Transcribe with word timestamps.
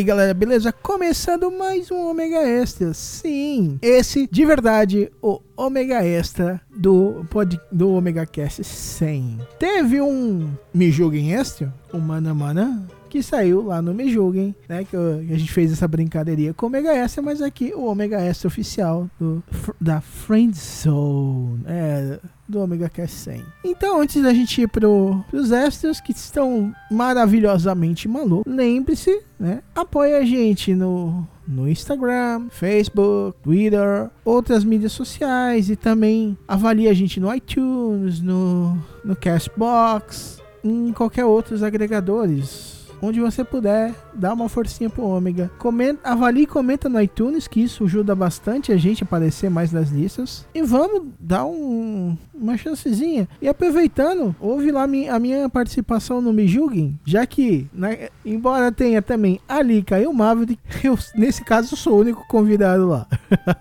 Aí 0.00 0.04
galera, 0.04 0.32
beleza? 0.32 0.72
Começando 0.72 1.50
mais 1.50 1.90
um 1.90 2.08
Ômega 2.08 2.38
Extra. 2.38 2.94
Sim, 2.94 3.78
esse 3.82 4.26
de 4.26 4.46
verdade, 4.46 5.12
o 5.20 5.40
Ômega 5.54 6.02
Extra 6.02 6.58
do, 6.74 7.26
pod, 7.28 7.60
do 7.70 7.90
Omega 7.90 8.24
Cast 8.24 8.64
100. 8.64 9.40
Teve 9.58 10.00
um 10.00 10.50
Me 10.72 10.90
Julguem 10.90 11.34
Extra, 11.34 11.72
um 11.92 12.00
Mana 12.00 12.32
Mana, 12.32 12.82
que 13.10 13.22
saiu 13.22 13.62
lá 13.62 13.82
no 13.82 13.92
Me 13.92 14.10
Julguem, 14.10 14.54
né? 14.68 14.84
Que, 14.84 14.96
a 14.96 15.36
gente 15.36 15.52
fez 15.52 15.72
essa 15.72 15.86
brincadeirinha 15.86 16.54
com 16.54 16.66
o 16.66 16.68
Omega 16.68 16.94
Extra, 16.94 17.20
mas 17.20 17.42
aqui 17.42 17.72
o 17.74 17.84
Omega 17.84 18.20
Extra 18.20 18.48
oficial 18.48 19.10
do, 19.18 19.42
da 19.80 20.00
Friend 20.00 20.56
Zone. 20.56 21.64
É, 21.66 22.18
do 22.50 22.60
Omega 22.60 22.88
Cast 22.88 23.16
100. 23.16 23.44
Então, 23.64 24.00
antes 24.00 24.20
da 24.20 24.34
gente 24.34 24.62
ir 24.62 24.68
pro, 24.68 25.24
pros 25.30 25.52
extras 25.52 26.00
que 26.00 26.10
estão 26.10 26.74
maravilhosamente 26.90 28.08
malucos, 28.08 28.52
lembre-se, 28.52 29.22
né? 29.38 29.62
Apoie 29.74 30.14
a 30.14 30.24
gente 30.24 30.74
no, 30.74 31.26
no 31.46 31.68
Instagram, 31.68 32.48
Facebook, 32.50 33.38
Twitter, 33.42 34.10
outras 34.24 34.64
mídias 34.64 34.92
sociais 34.92 35.70
e 35.70 35.76
também 35.76 36.36
avalie 36.48 36.88
a 36.88 36.92
gente 36.92 37.20
no 37.20 37.32
iTunes, 37.32 38.20
no, 38.20 38.76
no 39.04 39.14
Castbox, 39.14 40.42
em 40.64 40.92
qualquer 40.92 41.24
outros 41.24 41.62
agregadores. 41.62 42.79
Onde 43.02 43.20
você 43.20 43.42
puder, 43.42 43.94
dá 44.14 44.32
uma 44.32 44.48
forcinha 44.48 44.90
pro 44.90 45.04
Ômega. 45.04 45.50
Comenta, 45.58 46.08
avalie 46.08 46.42
e 46.42 46.46
comenta 46.46 46.88
no 46.88 47.00
iTunes, 47.00 47.48
que 47.48 47.60
isso 47.60 47.84
ajuda 47.84 48.14
bastante 48.14 48.72
a 48.72 48.76
gente 48.76 49.02
a 49.02 49.06
aparecer 49.06 49.50
mais 49.50 49.72
nas 49.72 49.90
listas. 49.90 50.46
E 50.54 50.62
vamos 50.62 51.08
dar 51.18 51.46
um, 51.46 52.16
uma 52.34 52.56
chancezinha. 52.56 53.28
E 53.40 53.48
aproveitando, 53.48 54.34
ouve 54.38 54.70
lá 54.70 54.84
a 54.84 55.18
minha 55.18 55.48
participação 55.48 56.20
no 56.20 56.32
Me 56.32 56.46
Julguem, 56.46 56.98
já 57.04 57.24
que, 57.26 57.66
né, 57.72 58.08
embora 58.24 58.70
tenha 58.70 59.00
também 59.00 59.40
a 59.48 59.62
Lika 59.62 60.00
e 60.00 60.06
o 60.06 60.12
Maverick, 60.12 60.60
eu, 60.84 60.98
nesse 61.14 61.44
caso, 61.44 61.76
sou 61.76 61.94
o 61.94 62.00
único 62.00 62.26
convidado 62.28 62.88
lá. 62.88 63.06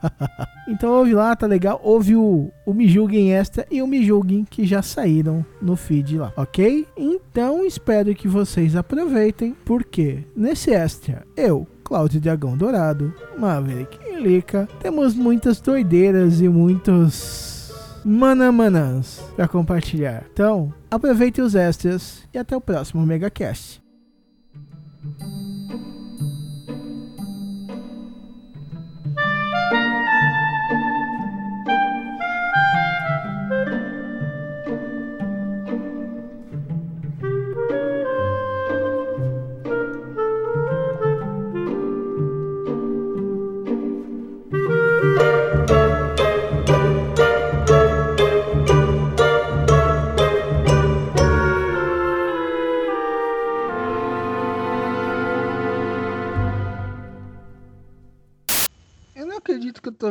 então 0.68 0.92
ouve 0.92 1.14
lá, 1.14 1.36
tá 1.36 1.48
legal. 1.48 1.80
Ouve 1.84 2.16
o, 2.16 2.52
o 2.70 2.74
Me 2.74 2.88
Julguem 2.88 3.34
Extra 3.34 3.66
e 3.72 3.82
o 3.82 3.88
Me 3.88 4.06
Julguem 4.06 4.46
que 4.48 4.64
já 4.64 4.84
saíram 4.84 5.44
no 5.60 5.76
feed 5.76 6.20
lá, 6.20 6.32
ok? 6.38 6.86
Então 6.96 7.66
espero 7.66 8.14
que 8.14 8.28
vocês 8.28 8.76
aproveitem, 8.76 9.56
porque 9.66 10.24
nesse 10.36 10.70
extra, 10.70 11.26
eu, 11.36 11.66
Cláudio 11.84 12.22
Dragão 12.22 12.56
Dourado, 12.56 13.12
Maverick 13.40 13.98
e 14.06 14.22
Lika, 14.22 14.70
temos 14.80 15.16
muitas 15.16 15.60
doideiras 15.60 16.42
e 16.42 16.48
muitos 16.48 17.74
manamanãs 18.06 19.20
pra 19.36 19.48
compartilhar. 19.48 20.26
Então, 20.32 20.72
aproveitem 20.92 21.44
os 21.44 21.56
extras 21.56 22.22
e 22.32 22.38
até 22.38 22.56
o 22.56 22.62
próximo 22.62 23.04
MegaCast. 23.04 23.82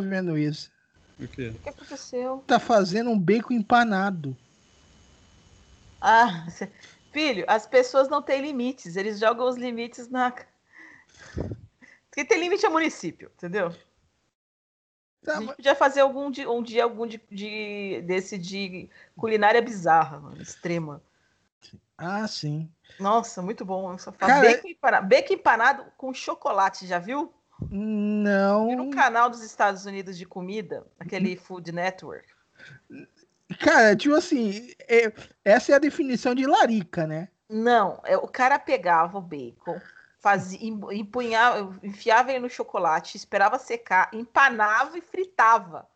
Tô 0.02 0.08
vendo 0.08 0.38
isso. 0.38 0.70
O 1.18 1.26
quê? 1.26 1.48
O 1.48 1.58
que 1.58 1.68
aconteceu? 1.68 2.44
Tá 2.46 2.58
fazendo 2.58 3.10
um 3.10 3.18
bacon 3.18 3.54
empanado. 3.54 4.36
Ah, 6.00 6.46
cê- 6.50 6.70
filho, 7.12 7.44
as 7.48 7.66
pessoas 7.66 8.08
não 8.08 8.22
têm 8.22 8.40
limites, 8.42 8.96
eles 8.96 9.18
jogam 9.18 9.48
os 9.48 9.56
limites 9.56 10.08
na. 10.08 10.32
Quem 12.12 12.24
tem 12.24 12.40
limite 12.40 12.64
é 12.64 12.68
o 12.68 12.72
município, 12.72 13.30
entendeu? 13.36 13.70
Tá, 15.24 15.32
A 15.32 15.36
gente 15.36 15.46
mas- 15.46 15.56
podia 15.56 15.74
fazer 15.74 16.00
algum 16.00 16.30
dia, 16.30 16.50
um 16.50 16.62
dia 16.62 16.84
algum 16.84 17.06
de, 17.06 17.20
de- 17.30 18.02
desse 18.06 18.38
de 18.38 18.88
culinária 19.16 19.60
bizarra, 19.60 20.20
mano, 20.20 20.40
extrema. 20.40 21.02
Ah, 21.96 22.26
sim. 22.28 22.70
Nossa, 22.98 23.42
muito 23.42 23.64
bom. 23.64 23.96
Cara, 24.18 24.40
bacon, 24.40 24.68
empanado, 24.68 25.06
bacon 25.08 25.34
empanado 25.34 25.84
com 25.96 26.14
chocolate, 26.14 26.86
já 26.86 26.98
viu? 26.98 27.32
Não. 27.70 28.76
No 28.76 28.90
canal 28.90 29.28
dos 29.28 29.42
Estados 29.42 29.84
Unidos 29.86 30.16
de 30.16 30.24
comida, 30.24 30.86
aquele 30.98 31.36
Food 31.36 31.72
Network. 31.72 32.26
Cara, 33.60 33.96
tipo 33.96 34.14
assim, 34.14 34.72
é- 34.80 35.12
essa 35.44 35.72
é 35.72 35.74
a 35.74 35.78
definição 35.80 36.34
de 36.34 36.46
larica, 36.46 37.06
né? 37.06 37.28
Não, 37.48 38.00
é, 38.04 38.16
o 38.16 38.28
cara 38.28 38.58
pegava 38.58 39.16
o 39.18 39.22
bacon, 39.22 39.80
fazia, 40.20 40.58
em- 40.62 40.78
empunhava, 41.00 41.78
enfiava 41.82 42.30
ele 42.30 42.40
no 42.40 42.50
chocolate, 42.50 43.16
esperava 43.16 43.58
secar, 43.58 44.10
empanava 44.12 44.98
e 44.98 45.00
fritava. 45.00 45.88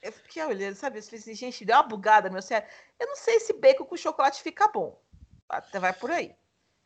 Eu 0.00 0.12
fiquei 0.12 0.42
olhando, 0.44 0.74
sabe? 0.74 0.98
Eu 0.98 1.02
falei 1.02 1.20
assim, 1.20 1.34
gente, 1.34 1.64
deu 1.64 1.76
uma 1.76 1.82
bugada 1.82 2.28
no 2.28 2.34
meu 2.34 2.42
cérebro. 2.42 2.72
Eu 2.98 3.06
não 3.08 3.16
sei 3.16 3.38
se 3.40 3.52
bacon 3.52 3.84
com 3.84 3.96
chocolate 3.96 4.42
fica 4.42 4.68
bom. 4.68 5.00
Até 5.48 5.78
vai 5.78 5.92
por 5.92 6.10
aí. 6.10 6.34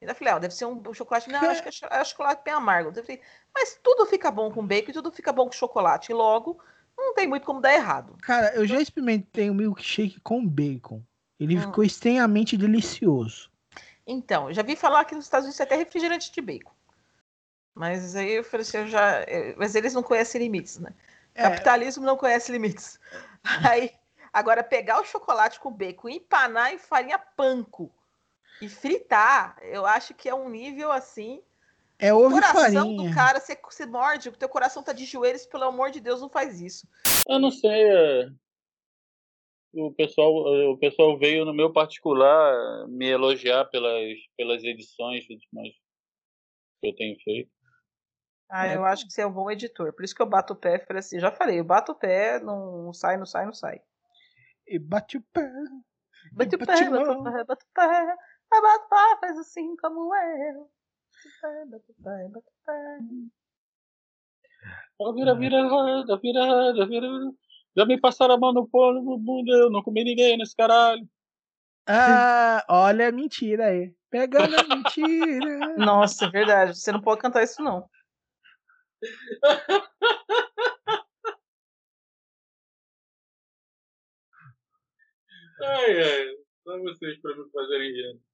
Ainda 0.00 0.14
falei, 0.14 0.34
ó, 0.34 0.38
deve 0.38 0.54
ser 0.54 0.66
um, 0.66 0.82
chocolate. 0.92 1.28
Não, 1.30 1.50
acho 1.50 1.62
que 1.64 1.68
é, 1.68 1.88
é 1.90 2.04
chocolate 2.04 2.42
bem 2.44 2.54
amargo. 2.54 2.92
Falei, 2.92 3.20
mas 3.54 3.78
tudo 3.82 4.06
fica 4.06 4.30
bom 4.30 4.50
com 4.50 4.66
bacon 4.66 4.90
e 4.90 4.94
tudo 4.94 5.10
fica 5.10 5.32
bom 5.32 5.46
com 5.46 5.52
chocolate. 5.52 6.12
E 6.12 6.14
logo, 6.14 6.58
não 6.96 7.14
tem 7.14 7.26
muito 7.26 7.46
como 7.46 7.60
dar 7.60 7.72
errado. 7.72 8.16
Cara, 8.22 8.54
eu 8.54 8.66
já 8.66 8.80
experimentei 8.80 9.50
um 9.50 9.54
milkshake 9.54 10.20
com 10.20 10.46
bacon. 10.46 11.02
Ele 11.38 11.56
Hum. 11.56 11.60
ficou 11.62 11.84
extremamente 11.84 12.56
delicioso. 12.56 13.50
Então, 14.06 14.48
eu 14.48 14.54
já 14.54 14.62
vi 14.62 14.76
falar 14.76 15.04
que 15.04 15.14
nos 15.14 15.24
Estados 15.24 15.44
Unidos 15.44 15.56
tem 15.56 15.64
até 15.64 15.76
refrigerante 15.76 16.30
de 16.30 16.40
bacon. 16.40 16.72
Mas 17.74 18.16
aí 18.16 18.32
eu 18.32 18.44
falei 18.44 18.62
assim, 18.62 18.78
eu 18.78 18.86
já. 18.86 19.20
eh, 19.26 19.54
Mas 19.58 19.74
eles 19.74 19.92
não 19.92 20.02
conhecem 20.02 20.40
limites, 20.40 20.78
né? 20.78 20.94
É, 21.34 21.42
Capitalismo 21.42 22.04
não 22.04 22.16
conhece 22.16 22.50
limites. 22.50 22.98
Aí, 23.70 23.92
agora 24.32 24.64
pegar 24.64 24.98
o 25.00 25.04
chocolate 25.04 25.60
com 25.60 25.70
bacon, 25.70 26.08
empanar 26.08 26.72
em 26.72 26.78
farinha 26.78 27.18
panko 27.18 27.92
e 28.60 28.68
fritar, 28.68 29.56
eu 29.62 29.84
acho 29.86 30.14
que 30.14 30.28
é 30.28 30.34
um 30.34 30.48
nível 30.48 30.90
assim. 30.90 31.42
é 31.98 32.12
O 32.12 32.18
ovo 32.18 32.34
coração 32.34 32.62
farinha. 32.62 33.08
do 33.10 33.14
cara, 33.14 33.40
você, 33.40 33.58
você 33.62 33.86
morde, 33.86 34.28
o 34.28 34.32
teu 34.36 34.48
coração 34.48 34.82
tá 34.82 34.92
de 34.92 35.04
joelhos, 35.04 35.46
pelo 35.46 35.64
amor 35.64 35.90
de 35.90 36.00
Deus, 36.00 36.20
não 36.20 36.28
faz 36.30 36.60
isso. 36.60 36.88
Eu 37.28 37.38
não 37.38 37.50
sei. 37.50 37.70
é, 37.82 38.28
O 39.74 39.92
pessoal, 39.92 40.30
o 40.72 40.78
pessoal 40.78 41.18
veio 41.18 41.44
no 41.44 41.52
meu 41.52 41.72
particular 41.72 42.86
me 42.88 43.06
elogiar 43.08 43.64
pelas, 43.66 44.16
pelas 44.36 44.62
edições 44.64 45.28
últimas 45.28 45.68
que 46.80 46.88
eu 46.88 46.94
tenho 46.94 47.16
feito. 47.22 47.50
Ah, 48.48 48.68
É. 48.68 48.76
eu 48.76 48.84
acho 48.84 49.06
que 49.06 49.12
você 49.12 49.22
é 49.22 49.26
um 49.26 49.32
bom 49.32 49.50
editor. 49.50 49.92
Por 49.92 50.04
isso 50.04 50.14
que 50.14 50.22
eu 50.22 50.26
bato 50.26 50.52
o 50.52 50.56
pé 50.56 50.76
e 50.76 50.86
falei 50.86 51.00
assim, 51.00 51.18
já 51.18 51.32
falei, 51.32 51.58
eu 51.58 51.64
bato 51.64 51.92
o 51.92 51.94
pé, 51.96 52.38
não 52.40 52.92
sai, 52.92 53.16
não 53.16 53.26
sai, 53.26 53.44
não 53.44 53.52
sai. 53.52 53.80
E 54.68 54.78
bate 54.78 55.16
o 55.18 55.22
pé. 55.32 55.50
Bate 56.32 56.54
o 56.54 56.58
pé, 56.58 56.66
Bate 56.66 56.90
bate 56.90 57.10
o 57.10 57.22
pé, 57.24 57.44
bate 57.44 57.64
o 57.64 57.68
pé, 57.74 58.16
Abatupá 58.52 59.18
faz 59.20 59.38
assim 59.38 59.76
como 59.76 60.14
eu. 60.14 60.70
Vira, 65.14 65.34
vira, 65.34 65.62
vira, 66.18 66.86
vira. 66.86 67.08
Já 67.76 67.84
me 67.84 68.00
passaram 68.00 68.34
a 68.34 68.38
mão 68.38 68.52
no 68.52 68.66
pão 68.68 68.92
no 68.92 69.18
bunda, 69.18 69.52
eu 69.52 69.70
não 69.70 69.82
comi 69.82 70.02
ninguém 70.02 70.38
nesse 70.38 70.56
caralho. 70.56 71.06
Ah, 71.86 72.64
olha 72.68 73.08
a 73.08 73.12
mentira 73.12 73.66
aí. 73.66 73.94
Pegando 74.10 74.56
a 74.58 74.64
mentira. 74.66 75.76
Nossa, 75.76 76.24
é 76.26 76.30
verdade. 76.30 76.74
Você 76.74 76.90
não 76.90 77.00
pode 77.00 77.20
cantar 77.20 77.42
isso, 77.42 77.62
não. 77.62 77.88
ai, 85.62 86.02
ai. 86.02 86.36
Só 86.64 86.78
vocês 86.80 87.20
pra 87.20 87.36
me 87.36 87.50
fazerem 87.50 87.92
rir. 87.92 88.25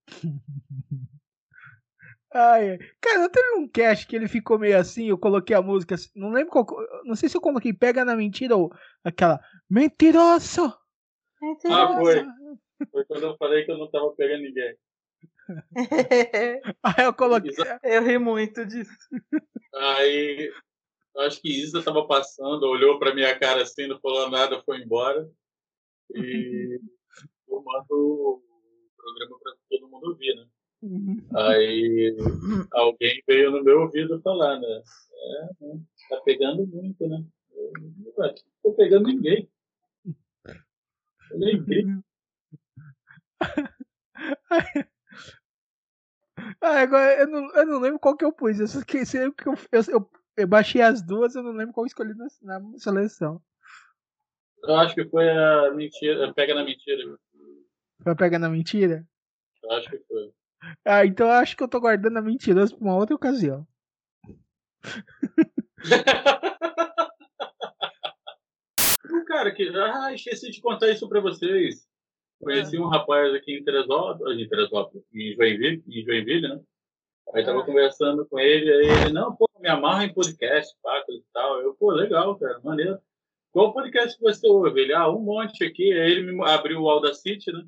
Ai, 2.35 2.79
cara, 3.01 3.29
teve 3.29 3.57
um 3.57 3.69
cast 3.69 4.07
que 4.07 4.17
ele 4.17 4.27
ficou 4.27 4.59
meio 4.59 4.79
assim, 4.79 5.09
eu 5.09 5.19
coloquei 5.19 5.55
a 5.55 5.61
música, 5.61 5.97
assim, 5.97 6.09
não 6.17 6.31
lembro 6.31 6.51
qual, 6.51 6.67
não 7.05 7.15
sei 7.15 7.29
se 7.29 7.37
eu 7.37 7.43
coloquei 7.43 7.75
Pega 7.75 8.07
na 8.07 8.17
Mentira 8.17 8.57
ou 8.57 8.73
aquela 9.05 9.39
Mentiroso! 9.69 10.75
Ah, 11.67 11.95
foi. 11.95 12.25
Foi 12.91 13.05
quando 13.05 13.25
eu 13.25 13.37
falei 13.37 13.65
que 13.65 13.73
eu 13.73 13.79
não 13.79 13.91
tava 13.91 14.11
pegando 14.13 14.43
ninguém. 14.43 14.77
Aí 16.83 17.05
eu 17.05 17.13
coloquei, 17.13 17.53
Eu 17.83 18.05
ri 18.05 18.19
muito 18.19 18.65
disso. 18.65 18.97
Aí, 19.75 20.51
acho 21.19 21.41
que 21.41 21.49
Isa 21.49 21.83
tava 21.83 22.07
passando, 22.07 22.63
olhou 22.65 22.99
pra 22.99 23.15
minha 23.15 23.39
cara 23.39 23.63
assim, 23.63 23.87
não 23.87 24.01
falou 24.01 24.31
nada, 24.31 24.63
foi 24.63 24.79
embora. 24.79 25.29
E 26.15 26.81
eu 27.49 27.63
mando 27.63 28.43
programa 29.03 29.39
pra 29.43 29.53
todo 29.69 29.89
mundo 29.89 30.09
ouvir, 30.11 30.35
né? 30.37 30.47
Aí 31.37 32.17
alguém 32.73 33.23
veio 33.27 33.51
no 33.51 33.63
meu 33.63 33.83
ouvido 33.83 34.21
falar, 34.23 34.59
né? 34.59 34.83
É, 35.13 35.65
né? 35.67 35.81
tá 36.09 36.21
pegando 36.25 36.67
muito, 36.67 37.07
né? 37.07 37.25
Eu, 37.53 37.73
"Ué, 38.19 38.29
não 38.29 38.35
tô 38.63 38.73
pegando 38.75 39.07
ninguém. 39.09 39.49
Vi. 41.35 42.03
Ah, 46.61 46.81
agora 46.81 47.21
eu 47.21 47.29
não, 47.29 47.55
eu 47.55 47.67
não 47.67 47.81
lembro 47.81 47.99
qual 47.99 48.17
que 48.17 48.25
eu 48.25 48.33
pus. 48.33 48.59
Eu, 48.59 48.67
só 48.67 48.83
que 48.85 48.99
eu, 48.99 49.35
eu, 49.73 50.11
eu, 50.37 50.47
baixei 50.47 50.81
as 50.81 51.03
duas, 51.03 51.35
eu 51.35 51.43
não 51.43 51.53
lembro 51.53 51.75
qual 51.75 51.85
eu 51.85 51.89
escolhi 51.89 52.15
na, 52.15 52.27
na 52.43 52.79
seleção. 52.79 53.41
Eu 54.65 54.77
acho 54.77 54.95
que 54.95 55.05
foi 55.09 55.29
a 55.29 55.73
mentira, 55.73 56.33
pega 56.33 56.55
na 56.55 56.65
mentira. 56.65 57.19
Pra 58.03 58.15
pegar 58.17 58.39
na 58.39 58.49
mentira? 58.49 59.07
Eu 59.63 59.71
acho 59.73 59.91
que 59.91 59.99
foi. 60.09 60.33
Ah, 60.85 61.05
então 61.07 61.27
eu 61.27 61.33
acho 61.35 61.57
que 61.57 61.63
eu 61.63 61.69
tô 61.69 61.81
guardando 61.81 62.17
a 62.19 62.23
mentirosa 62.23 62.75
pra 62.77 62.85
uma 62.85 62.97
outra 62.97 63.15
ocasião. 63.17 63.67
Um 69.13 69.25
cara 69.25 69.53
que. 69.55 69.69
Ah, 69.77 70.13
esqueci 70.15 70.51
de 70.51 70.61
contar 70.61 70.89
isso 70.91 71.09
pra 71.09 71.21
vocês. 71.21 71.87
Conheci 72.41 72.79
um 72.79 72.89
rapaz 72.89 73.33
aqui 73.35 73.53
em 73.59 73.63
Teresópolis, 73.65 74.39
em 74.39 74.49
Teresópolis, 74.49 75.05
em 75.15 75.35
Joinville, 75.35 75.83
em 75.87 76.05
Joinville, 76.05 76.49
né? 76.49 76.61
Aí 77.35 77.45
tava 77.45 77.61
Ah. 77.61 77.65
conversando 77.65 78.27
com 78.27 78.39
ele, 78.39 78.73
aí 78.73 79.05
ele, 79.05 79.13
não, 79.13 79.35
pô, 79.37 79.49
me 79.61 79.69
amarra 79.69 80.05
em 80.05 80.13
podcast, 80.13 80.75
pá, 80.83 81.05
e 81.09 81.23
tal. 81.33 81.61
Eu, 81.61 81.75
pô, 81.75 81.93
legal, 81.93 82.37
cara, 82.37 82.59
maneiro. 82.65 82.99
Qual 83.53 83.73
podcast 83.73 84.17
que 84.17 84.23
você 84.23 84.47
ouve? 84.49 84.81
Ele, 84.81 84.93
ah, 84.93 85.09
um 85.11 85.21
monte 85.21 85.63
aqui. 85.65 85.93
Aí 85.93 86.11
ele 86.13 86.33
me 86.33 86.43
abriu 86.51 86.81
o 86.81 86.91
Audacity, 86.91 87.53
né? 87.53 87.65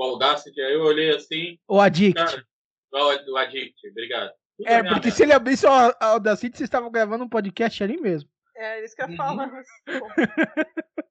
O 0.00 0.02
Audacity, 0.02 0.58
aí 0.62 0.72
eu 0.72 0.80
olhei 0.80 1.10
assim, 1.10 1.58
O 1.68 1.78
Addict. 1.78 2.14
cara, 2.14 2.46
o, 2.90 3.32
o 3.32 3.36
Addict, 3.36 3.86
obrigado. 3.90 4.32
Tudo 4.56 4.66
é, 4.66 4.80
minha 4.80 4.94
porque 4.94 5.08
merda. 5.08 5.10
se 5.10 5.22
ele 5.22 5.32
abrisse 5.34 5.66
o 5.66 5.70
Audacity, 6.00 6.56
vocês 6.56 6.68
estavam 6.68 6.90
gravando 6.90 7.22
um 7.22 7.28
podcast 7.28 7.84
ali 7.84 8.00
mesmo. 8.00 8.30
É 8.56 8.82
isso 8.82 8.96
que 8.96 9.02
eu 9.02 9.08
Uhum. 9.08 9.16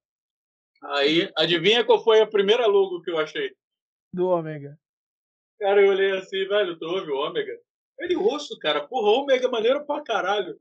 Aí, 0.81 1.31
adivinha 1.37 1.85
qual 1.85 2.03
foi 2.03 2.19
a 2.19 2.25
primeira 2.25 2.65
logo 2.65 3.03
que 3.03 3.11
eu 3.11 3.19
achei? 3.19 3.55
Do 4.11 4.27
Ômega. 4.27 4.75
Cara, 5.59 5.81
eu 5.81 5.89
olhei 5.89 6.17
assim, 6.17 6.47
velho, 6.47 6.75
tu 6.79 6.85
ouve 6.85 7.11
o 7.11 7.17
Ômega? 7.17 7.59
Ele 7.99 8.15
ouço, 8.15 8.57
cara. 8.57 8.87
Porra, 8.87 9.21
Ômega 9.21 9.45
é 9.45 9.51
maneiro 9.51 9.85
pra 9.85 10.01
caralho. 10.01 10.59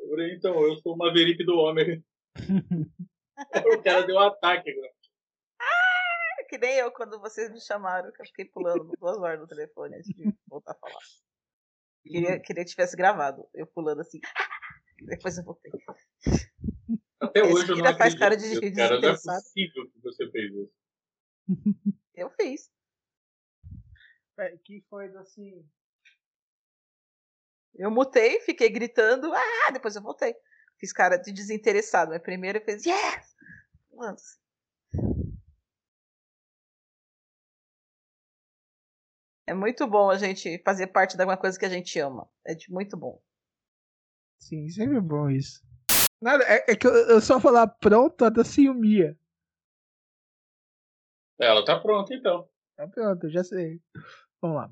Eu 0.00 0.08
falei, 0.08 0.34
então, 0.34 0.60
eu 0.64 0.74
sou 0.78 0.94
o 0.94 0.98
Maverick 0.98 1.44
do 1.44 1.56
Ômega. 1.58 2.02
o 3.72 3.82
cara 3.82 4.02
deu 4.02 4.16
um 4.16 4.20
ataque 4.20 4.70
agora. 4.70 4.95
Que 6.48 6.58
nem 6.58 6.76
eu 6.76 6.90
quando 6.92 7.20
vocês 7.20 7.50
me 7.50 7.60
chamaram, 7.60 8.12
que 8.12 8.22
eu 8.22 8.26
fiquei 8.26 8.44
pulando 8.46 8.90
duas 9.00 9.16
horas 9.18 9.40
no 9.40 9.46
telefone 9.46 9.96
antes 9.96 10.14
de 10.14 10.34
voltar 10.48 10.72
a 10.72 10.74
falar. 10.76 11.02
Queria, 12.02 12.40
queria 12.40 12.64
que 12.64 12.70
tivesse 12.70 12.96
gravado. 12.96 13.48
Eu 13.52 13.66
pulando 13.66 14.00
assim. 14.00 14.20
Depois 15.06 15.36
eu 15.36 15.44
voltei. 15.44 15.72
Até 17.20 17.40
Esse 17.40 17.52
hoje 17.52 17.72
eu 17.72 17.76
não 17.76 17.84
ainda 17.84 17.98
faz 17.98 18.14
acredito. 18.14 18.18
cara 18.18 18.36
de 18.36 18.48
nisso, 18.48 18.76
cara, 18.76 19.00
não 19.00 19.08
é 19.08 19.12
possível 19.12 19.90
que 19.90 20.00
você 20.00 20.30
fez 20.30 20.52
isso. 20.54 20.72
Eu 22.14 22.30
fiz. 22.30 22.70
É, 24.38 24.56
que 24.64 24.82
foi 24.88 25.14
assim. 25.18 25.68
Eu 27.74 27.90
mutei, 27.90 28.40
fiquei 28.40 28.70
gritando. 28.70 29.30
Ah, 29.34 29.70
depois 29.70 29.94
eu 29.96 30.02
voltei. 30.02 30.34
Fiz 30.78 30.94
cara 30.94 31.18
de 31.18 31.30
desinteressado. 31.30 32.10
Mas 32.10 32.22
primeiro 32.22 32.58
eu 32.58 32.64
fiz 32.64 32.86
yes! 32.86 33.36
Mano, 33.92 34.16
É 39.46 39.54
muito 39.54 39.86
bom 39.86 40.10
a 40.10 40.16
gente 40.18 40.60
fazer 40.64 40.88
parte 40.88 41.16
de 41.16 41.22
alguma 41.22 41.36
coisa 41.38 41.58
que 41.58 41.64
a 41.64 41.68
gente 41.68 41.98
ama. 42.00 42.28
É 42.44 42.54
de 42.54 42.70
muito 42.70 42.96
bom. 42.96 43.22
Sim, 44.40 44.68
sempre 44.68 45.00
bom 45.00 45.30
isso. 45.30 45.64
Nada, 46.20 46.44
é, 46.44 46.72
é 46.72 46.76
que 46.76 46.86
eu, 46.86 46.92
eu 46.92 47.20
só 47.20 47.40
falar 47.40 47.66
pronto, 47.68 48.24
a 48.24 48.28
da 48.28 48.42
Ciumia. 48.44 49.16
Ela 51.38 51.64
tá 51.64 51.78
pronta, 51.78 52.14
então. 52.14 52.48
Tá 52.76 52.88
pronto, 52.88 53.26
eu 53.26 53.30
já 53.30 53.44
sei. 53.44 53.80
Vamos 54.40 54.56
lá. 54.56 54.70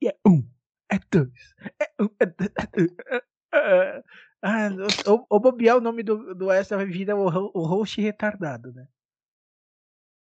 E 0.00 0.08
é 0.08 0.16
um, 0.26 0.42
é 0.90 0.98
dois, 1.10 1.54
é 1.80 2.02
um, 2.02 2.08
é 2.20 2.26
dois, 2.26 2.50
é 2.58 2.66
dois, 2.66 2.96
é- 3.06 3.98
é- 3.98 4.04
Ah, 4.40 4.68
o, 5.10 5.36
o 5.36 5.40
bobear 5.40 5.76
o 5.76 5.80
nome 5.80 6.02
do, 6.04 6.32
do 6.34 6.50
Extra 6.50 6.76
vai 6.76 6.86
virar 6.86 7.16
o, 7.16 7.26
o 7.26 7.66
host 7.66 8.00
retardado, 8.00 8.72
né? 8.72 8.88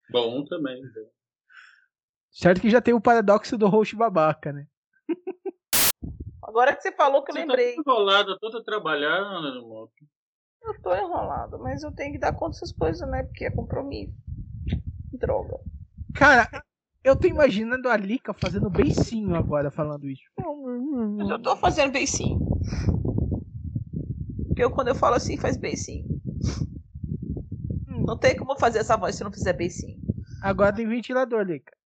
Bom 0.10 0.44
também. 0.46 0.82
então. 0.84 1.17
Certo 2.38 2.62
que 2.62 2.70
já 2.70 2.80
tem 2.80 2.94
o 2.94 3.02
paradoxo 3.02 3.58
do 3.58 3.68
host 3.68 3.96
babaca, 3.96 4.54
né? 4.54 4.68
Agora 6.44 6.76
que 6.76 6.84
você 6.84 6.92
falou 6.92 7.24
que 7.24 7.32
eu 7.32 7.34
Você 7.34 7.40
lembrei. 7.40 7.74
tá 7.74 7.82
enrolada, 7.82 8.38
toda 8.40 8.64
trabalhando, 8.64 9.48
irmão. 9.48 9.90
Eu 10.62 10.82
tô 10.84 10.96
enrolado, 10.96 11.58
mas 11.58 11.82
eu 11.82 11.92
tenho 11.92 12.14
que 12.14 12.20
dar 12.20 12.34
conta 12.34 12.52
dessas 12.52 12.72
coisas, 12.72 13.10
né? 13.10 13.24
Porque 13.24 13.46
é 13.46 13.50
compromisso. 13.50 14.14
Droga. 15.14 15.60
Cara, 16.14 16.48
eu 17.04 17.16
tô 17.16 17.26
imaginando 17.26 17.90
a 17.90 17.98
Lika 17.98 18.36
fazendo 18.36 18.70
beicinho 18.70 19.36
agora 19.36 19.72
falando 19.72 20.08
isso. 20.08 20.30
Mas 21.18 21.30
eu 21.32 21.42
tô 21.42 21.58
fazendo 21.58 21.92
beicinho. 21.92 22.40
Porque 24.46 24.64
eu, 24.64 24.70
quando 24.70 24.90
eu 24.90 24.96
falo 24.96 25.16
assim, 25.16 25.38
faz 25.38 25.58
beicinho. 25.58 26.06
Não 27.88 28.16
tem 28.16 28.38
como 28.38 28.56
fazer 28.60 28.78
essa 28.78 28.96
voz 28.96 29.16
se 29.16 29.24
não 29.24 29.32
fizer 29.32 29.54
beicinho. 29.54 30.00
Agora 30.44 30.72
tem 30.76 30.88
ventilador, 30.88 31.42
Lika. 31.42 31.77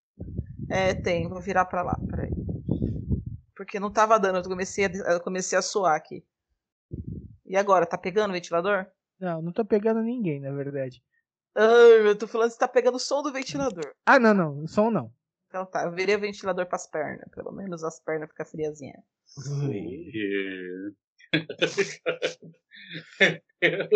É, 0.72 0.94
tem. 0.94 1.28
Vou 1.28 1.42
virar 1.42 1.66
pra 1.66 1.82
lá. 1.84 2.00
Peraí. 2.10 2.32
Porque 3.56 3.80
não 3.80 3.92
tava 3.92 4.18
dando. 4.18 4.38
Eu 4.38 4.44
comecei 4.44 4.86
a, 4.86 4.90
eu 5.12 5.20
comecei 5.20 5.58
a 5.58 5.62
suar 5.62 5.96
aqui. 5.96 6.24
E 7.46 7.58
agora? 7.58 7.86
Tá 7.86 7.98
pegando 7.98 8.32
o 8.32 8.34
ventilador? 8.34 8.88
Não, 9.20 9.42
não 9.42 9.52
tô 9.52 9.66
pegando 9.66 10.02
ninguém, 10.02 10.40
na 10.40 10.52
verdade. 10.52 11.04
Ai, 11.56 12.08
eu 12.08 12.18
tô 12.18 12.26
falando 12.26 12.52
que 12.52 12.58
tá 12.58 12.68
pegando 12.68 12.96
o 12.96 13.00
som 13.00 13.22
do 13.22 13.34
ventilador. 13.34 13.94
Ah, 14.06 14.18
não, 14.18 14.34
não, 14.34 14.66
som 14.68 14.90
não. 14.90 15.12
Então 15.48 15.66
tá, 15.66 15.84
eu 15.84 15.92
virei 15.92 16.16
o 16.16 16.20
ventilador 16.20 16.66
pras 16.66 16.88
pernas. 16.88 17.30
Pelo 17.36 17.52
menos 17.52 17.84
as 17.84 18.00
pernas 18.00 18.30
ficam 18.30 18.46
friazinhas. 18.46 19.04
O 19.38 19.68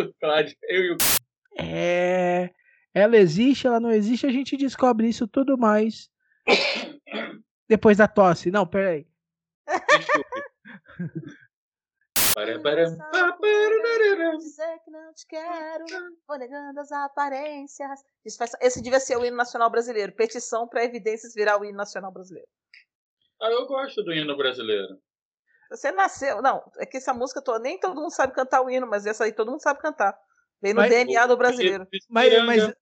o 0.01 0.97
É. 1.57 2.49
Ela 2.93 3.17
existe, 3.17 3.65
ela 3.67 3.79
não 3.79 3.91
existe, 3.91 4.25
a 4.25 4.31
gente 4.31 4.57
descobre 4.57 5.07
isso 5.07 5.27
tudo 5.27 5.57
mais. 5.57 6.09
Depois 7.67 7.97
da 7.97 8.07
tosse. 8.07 8.51
Não, 8.51 8.67
peraí. 8.67 9.07
Para, 12.33 12.59
para, 12.61 12.97
pa, 12.97 13.37
para, 13.37 14.37
Dizer 14.37 14.79
que 14.83 14.91
não 14.91 15.13
te 15.13 15.25
quero, 15.25 15.85
vou 16.27 16.37
negando 16.37 16.79
as 16.81 16.91
aparências. 16.91 18.03
Esse 18.59 18.81
devia 18.81 18.99
ser 18.99 19.17
o 19.17 19.25
hino 19.25 19.37
nacional 19.37 19.69
brasileiro. 19.69 20.11
Petição 20.11 20.67
para 20.67 20.83
evidências 20.83 21.33
virar 21.33 21.57
o 21.59 21.63
hino 21.63 21.77
nacional 21.77 22.11
brasileiro. 22.11 22.47
Ah, 23.41 23.49
eu 23.49 23.65
gosto 23.67 24.03
do 24.03 24.13
hino 24.13 24.35
brasileiro. 24.35 24.99
Você 25.69 25.91
nasceu. 25.91 26.41
Não, 26.41 26.61
é 26.77 26.85
que 26.85 26.97
essa 26.97 27.13
música 27.13 27.41
toda, 27.41 27.59
nem 27.59 27.79
todo 27.79 27.95
mundo 27.95 28.11
sabe 28.11 28.33
cantar 28.33 28.61
o 28.61 28.69
hino, 28.69 28.85
mas 28.85 29.05
essa 29.05 29.23
aí 29.23 29.31
todo 29.31 29.51
mundo 29.51 29.61
sabe 29.61 29.79
cantar. 29.79 30.17
Vem 30.61 30.73
no 30.73 30.81
Mas- 30.81 30.89
DNA 30.89 31.27
do 31.27 31.37
brasileiro. 31.37 31.87
Mas- 32.09 32.43
mas-. 32.45 32.73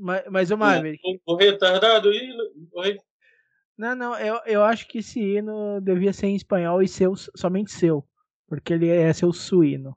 Mas, 0.00 0.24
mas 0.30 0.50
o 0.50 0.56
Maverick. 0.56 1.20
O, 1.26 1.34
o 1.34 1.36
retardado 1.36 2.10
e. 2.10 2.34
Oi? 2.72 2.98
Não, 3.76 3.94
não, 3.94 4.18
eu, 4.18 4.40
eu 4.46 4.64
acho 4.64 4.88
que 4.88 4.98
esse 4.98 5.20
hino 5.20 5.80
devia 5.80 6.12
ser 6.12 6.26
em 6.26 6.36
espanhol 6.36 6.82
e 6.82 6.88
seu, 6.88 7.14
somente 7.16 7.70
seu. 7.70 8.06
Porque 8.46 8.72
ele 8.72 8.88
é 8.88 9.12
seu 9.12 9.32
suíno. 9.32 9.96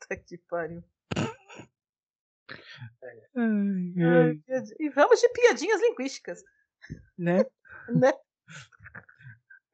Puta 0.00 0.16
que 0.24 0.38
pariu. 0.38 0.82
Ai, 3.02 3.20
Ai, 3.36 4.40
E 4.78 4.88
vamos 4.90 5.20
de 5.20 5.28
piadinhas 5.30 5.80
linguísticas, 5.80 6.42
né? 7.18 7.44
né? 7.88 8.12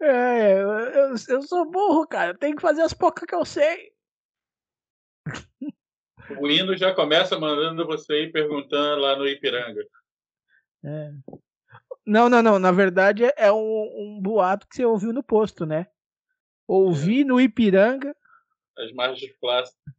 É, 0.01 0.53
eu, 0.53 0.71
eu, 0.71 1.15
eu 1.29 1.43
sou 1.43 1.71
burro, 1.71 2.07
cara. 2.07 2.33
Eu 2.33 2.39
tenho 2.39 2.57
que 2.57 2.63
fazer 2.63 2.83
as 2.83 2.95
pocas 2.95 3.27
que 3.27 3.35
eu 3.35 3.45
sei. 3.45 3.93
O 6.39 6.49
hino 6.49 6.77
já 6.77 6.95
começa 6.95 7.39
mandando 7.39 7.87
você 7.87 8.25
ir 8.25 8.33
perguntando 8.33 9.01
lá 9.01 9.17
no 9.17 9.27
Ipiranga. 9.27 9.87
É. 10.85 11.13
Não, 12.07 12.29
não, 12.29 12.43
não. 12.43 12.59
Na 12.59 12.73
verdade 12.73 13.25
é 13.37 13.53
um, 13.53 14.17
um 14.17 14.21
boato 14.21 14.67
que 14.69 14.77
você 14.77 14.85
ouviu 14.85 15.13
no 15.13 15.23
posto, 15.23 15.67
né? 15.67 15.87
Ouvi 16.67 17.25
no 17.25 17.41
Ipiranga. 17.41 18.15
As 18.79 18.93
margens 18.93 19.33
clássicas. 19.41 19.95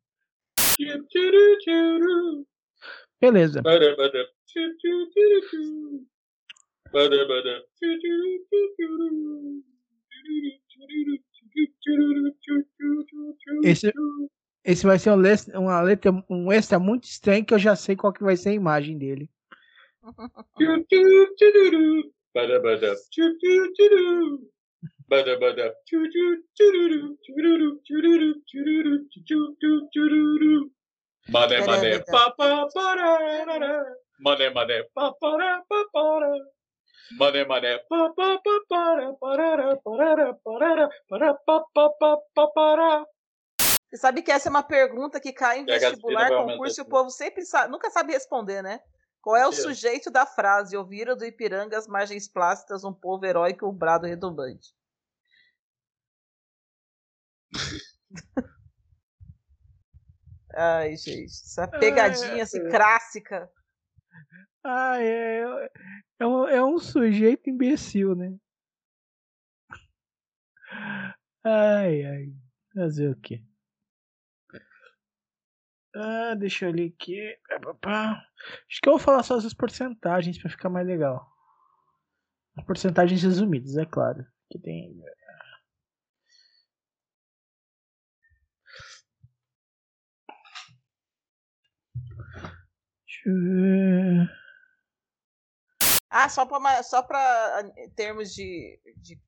Beleza. 3.19 3.62
Esse, 13.63 13.91
esse 14.67 14.86
vai 14.86 15.00
ser 15.00 15.12
um, 15.12 15.15
les- 15.15 15.47
uma 15.47 15.81
letra, 15.81 16.12
um 16.29 16.51
extra 16.51 16.77
muito 16.77 17.05
estranho 17.05 17.45
que 17.45 17.53
eu 17.53 17.59
já 17.59 17.74
sei 17.74 17.95
qual 17.95 18.12
que 18.12 18.21
vai 18.21 18.36
ser 18.36 18.50
a 18.50 18.53
imagem 18.53 18.97
dele. 18.97 19.29
Mané, 31.29 31.65
mané, 31.65 32.00
pa, 32.00 32.31
pa, 32.31 32.67
pararara. 32.74 33.86
Mané, 34.19 34.50
mané, 34.50 34.83
pa, 34.93 35.13
para, 35.13 35.63
pa, 35.67 35.86
para. 35.93 36.31
Mané, 37.17 37.45
mané, 37.45 37.77
pa, 37.89 38.09
pa, 38.09 38.39
pa, 38.43 38.59
para, 38.69 39.13
parara, 39.13 39.77
parara, 39.77 40.33
parara, 40.43 40.89
para, 41.07 41.33
pa, 41.36 41.63
Você 43.89 43.98
sabe 43.98 44.22
que 44.22 44.32
essa 44.32 44.50
é 44.50 44.51
uma 44.51 44.63
pergunta 44.63 45.20
que 45.20 45.32
cai 45.32 45.60
em 45.60 45.63
E 45.63 45.65
vestibular, 45.65 46.29
concurso, 46.29 46.82
e 46.82 46.84
o 46.84 46.86
povo 46.86 47.10
sempre 47.10 47.46
sabe, 47.46 47.72
nunca 47.72 47.89
sabe 47.89 48.12
responder, 48.12 48.62
né? 48.62 48.82
Qual 49.22 49.36
é 49.36 49.46
o 49.46 49.50
Mentira. 49.50 49.70
sujeito 49.70 50.12
da 50.12 50.25
frase? 50.25 50.75
Ouviram 50.75 51.15
do 51.15 51.25
Ipiranga 51.25 51.77
as 51.77 51.88
margens 51.88 52.27
plácidas, 52.27 52.84
um 52.84 52.94
povo 52.94 53.25
heróico 53.25 53.65
e 53.65 53.70
um 53.70 53.74
brado 53.74 54.06
redombante. 54.06 54.75
Ai, 60.53 60.96
gente, 60.96 61.25
essa 61.25 61.67
pegadinha 61.67 62.44
assim, 62.44 62.67
clássica. 62.70 63.51
Ah, 64.63 64.98
é, 65.00 65.70
é, 66.20 66.25
um, 66.25 66.48
é 66.48 66.65
um 66.65 66.79
sujeito 66.79 67.50
imbecil, 67.50 68.15
né? 68.15 68.36
Ai, 71.44 72.03
ai. 72.06 72.34
Fazer 72.74 73.10
o 73.12 73.15
quê? 73.15 73.44
Ah, 76.00 76.36
deixa 76.36 76.66
eu 76.66 76.70
olhar 76.72 76.88
aqui. 76.88 77.20
Acho 77.50 78.82
que 78.82 78.88
eu 78.88 78.94
vou 78.94 79.00
falar 79.00 79.24
só 79.24 79.36
as 79.36 79.54
porcentagens 79.54 80.38
pra 80.38 80.50
ficar 80.50 80.70
mais 80.70 80.86
legal. 80.86 81.27
As 82.56 82.63
porcentagens 82.66 83.24
resumidas, 83.24 83.75
é 83.77 83.86
claro. 83.86 84.24
Que 84.50 84.60
tem. 84.60 85.01
Ah, 96.10 96.30
só 96.30 96.46
para 96.46 96.84
só 96.84 97.01
pra 97.01 97.72
em 97.75 97.89
termos 97.89 98.34
de. 98.34 98.80
de, 98.98 99.20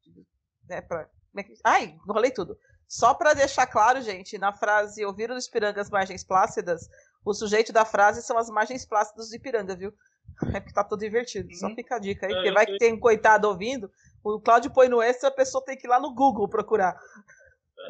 né, 0.68 0.82
pra, 0.82 1.10
é 1.38 1.44
ai, 1.64 1.98
enrolei 2.06 2.32
tudo. 2.32 2.58
Só 2.90 3.14
para 3.14 3.36
deixar 3.36 3.68
claro, 3.68 4.02
gente, 4.02 4.40
na 4.40 4.52
frase 4.52 5.06
ouviram 5.06 5.36
do 5.36 5.42
Ipiranga 5.42 5.80
as 5.80 5.92
margens 5.92 6.24
plácidas, 6.24 6.90
o 7.24 7.36
sujeito 7.36 7.72
da 7.72 7.86
frase 7.86 8.24
são 8.24 8.36
as 8.36 8.50
margens 8.50 8.84
plácidas 8.84 9.30
do 9.30 9.36
Ipiranga, 9.36 9.76
viu? 9.76 9.94
É 10.56 10.60
porque 10.60 10.74
tá 10.74 10.84
tudo 10.84 11.06
invertido. 11.06 11.54
Só 11.54 11.68
Uhum. 11.68 11.76
fica 11.76 11.98
a 11.98 12.00
dica 12.00 12.26
aí, 12.26 12.32
É, 12.32 12.36
porque 12.36 12.52
vai 12.52 12.66
que 12.66 12.78
tem 12.80 12.94
um 12.94 13.00
coitado 13.00 13.48
ouvindo, 13.48 13.92
o 14.24 14.40
Cláudio 14.40 14.74
põe 14.74 14.90
no 14.90 15.02
extra, 15.02 15.30
a 15.30 15.32
pessoa 15.32 15.64
tem 15.64 15.78
que 15.78 15.86
ir 15.86 15.90
lá 15.90 16.00
no 16.00 16.14
Google 16.16 16.48
procurar. 16.50 17.00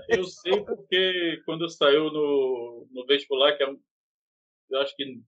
Eu 0.10 0.24
sei 0.26 0.64
porque 0.66 1.42
quando 1.46 1.70
saiu 1.70 2.12
no, 2.12 2.88
no 2.92 3.06
vestibular, 3.06 3.56
que 3.56 3.64
é, 3.64 3.68
eu 4.70 4.82
acho 4.82 4.96
que 4.98 5.22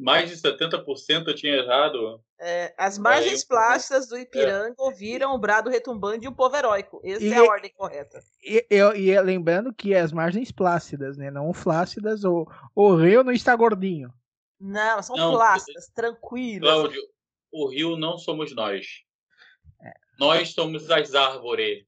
mais 0.00 0.30
de 0.30 0.36
70% 0.36 1.28
eu 1.28 1.34
tinha 1.34 1.54
errado. 1.54 2.22
É, 2.40 2.74
as 2.78 2.96
margens 2.98 3.42
eu- 3.42 3.48
plácidas 3.48 4.08
do 4.08 4.18
Ipiranga 4.18 4.74
ouviram 4.78 5.34
o 5.34 5.38
brado 5.38 5.68
retumbante 5.68 6.20
de 6.20 6.28
um 6.28 6.32
povo 6.32 6.56
heróico. 6.56 7.00
Essa 7.04 7.22
E- 7.22 7.32
é 7.32 7.36
a 7.36 7.44
ordem 7.44 7.70
correta. 7.72 8.22
E, 8.42 8.66
eu, 8.70 8.96
e 8.96 9.10
é- 9.10 9.20
lembrando 9.20 9.72
que 9.74 9.92
é 9.92 10.00
as 10.00 10.12
margens 10.12 10.50
plácidas, 10.50 11.16
né? 11.16 11.30
Não 11.30 11.52
flácidas. 11.52 12.24
O, 12.24 12.46
o 12.74 12.94
rio 12.96 13.22
não 13.22 13.32
está 13.32 13.54
gordinho. 13.54 14.12
Não, 14.58 15.02
são 15.02 15.16
Não, 15.16 15.32
plácidas, 15.32 15.88
tranquilas. 15.94 16.70
Cláudio, 16.70 17.02
o 17.52 17.68
rio 17.68 17.96
não 17.96 18.16
somos 18.18 18.54
nós. 18.54 18.86
Nós 20.18 20.52
somos 20.52 20.90
as 20.90 21.14
árvores. 21.14 21.84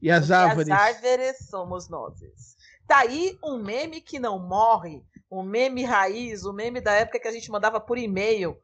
E 0.00 0.10
as 0.10 0.30
árvores. 0.30 0.70
As 0.70 0.80
árvores 0.80 1.48
somos 1.48 1.88
nós. 1.90 2.18
Tá 2.86 3.00
aí 3.00 3.38
um 3.44 3.58
meme 3.58 4.00
que 4.00 4.18
não 4.18 4.38
morre, 4.38 5.02
um 5.30 5.42
meme 5.42 5.84
raiz, 5.84 6.44
um 6.44 6.52
meme 6.52 6.80
da 6.80 6.92
época 6.92 7.20
que 7.20 7.28
a 7.28 7.32
gente 7.32 7.50
mandava 7.50 7.80
por 7.80 7.96
e-mail. 7.96 8.60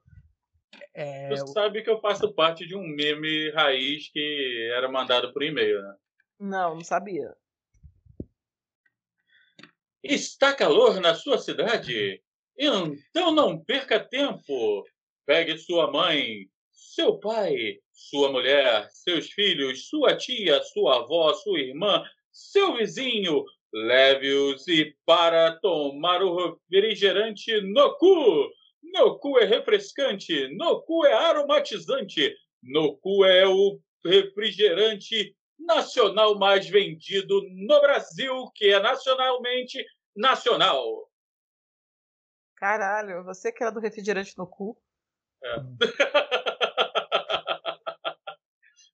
É, 0.93 1.29
Você 1.29 1.47
sabe 1.53 1.83
que 1.83 1.91
eu 1.91 2.01
faço 2.01 2.33
parte 2.35 2.67
de 2.67 2.75
um 2.75 2.87
meme 2.87 3.51
raiz 3.51 4.11
que 4.11 4.71
era 4.75 4.91
mandado 4.91 5.33
por 5.33 5.43
e-mail, 5.43 5.81
né? 5.81 5.97
Não, 6.39 6.75
não 6.75 6.85
sabia. 6.85 7.35
Está 10.03 10.53
calor 10.53 11.01
na 11.01 11.15
sua 11.15 11.39
cidade? 11.39 12.23
Então 12.57 13.33
não 13.33 13.63
perca 13.63 14.01
tempo. 14.01 14.85
Pegue 15.25 15.59
sua 15.59 15.91
mãe, 15.91 16.49
seu 16.71 17.19
pai, 17.19 17.81
sua 17.93 18.31
mulher, 18.31 18.89
seus 18.91 19.31
filhos, 19.31 19.89
sua 19.89 20.17
tia, 20.17 20.63
sua 20.63 21.01
avó, 21.01 21.33
sua 21.35 21.59
irmã, 21.59 22.05
seu 22.31 22.77
vizinho. 22.77 23.45
Leve-os 23.73 24.67
e 24.69 24.97
para 25.05 25.59
tomar 25.61 26.23
o 26.23 26.57
refrigerante 26.71 27.61
no 27.61 27.97
cu. 27.99 28.51
No 28.83 29.19
cu 29.19 29.39
é 29.39 29.45
refrescante, 29.45 30.49
no 30.57 30.81
cu 30.83 31.05
é 31.05 31.13
aromatizante, 31.13 32.35
no 32.63 32.97
cu 32.97 33.25
é 33.25 33.47
o 33.47 33.79
refrigerante 34.05 35.37
nacional 35.59 36.39
mais 36.39 36.69
vendido 36.69 37.43
no 37.51 37.81
Brasil, 37.81 38.51
que 38.55 38.73
é 38.73 38.79
nacionalmente 38.79 39.85
nacional. 40.15 41.11
Caralho, 42.55 43.25
você 43.25 43.53
que 43.53 43.63
era 43.63 43.73
do 43.73 43.81
refrigerante 43.81 44.37
no 44.39 44.47
cu. 44.47 44.81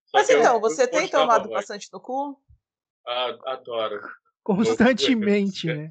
Só 0.07 0.19
Mas 0.19 0.27
que 0.27 0.33
eu- 0.35 0.41
então, 0.41 0.55
eu 0.55 0.61
você 0.61 0.89
tem 0.89 1.09
tomado 1.09 1.49
bastante 1.49 1.89
no 1.93 2.01
cu? 2.01 2.43
Ah, 3.07 3.37
adoro. 3.47 4.01
Constantemente, 4.43 5.67
né? 5.73 5.91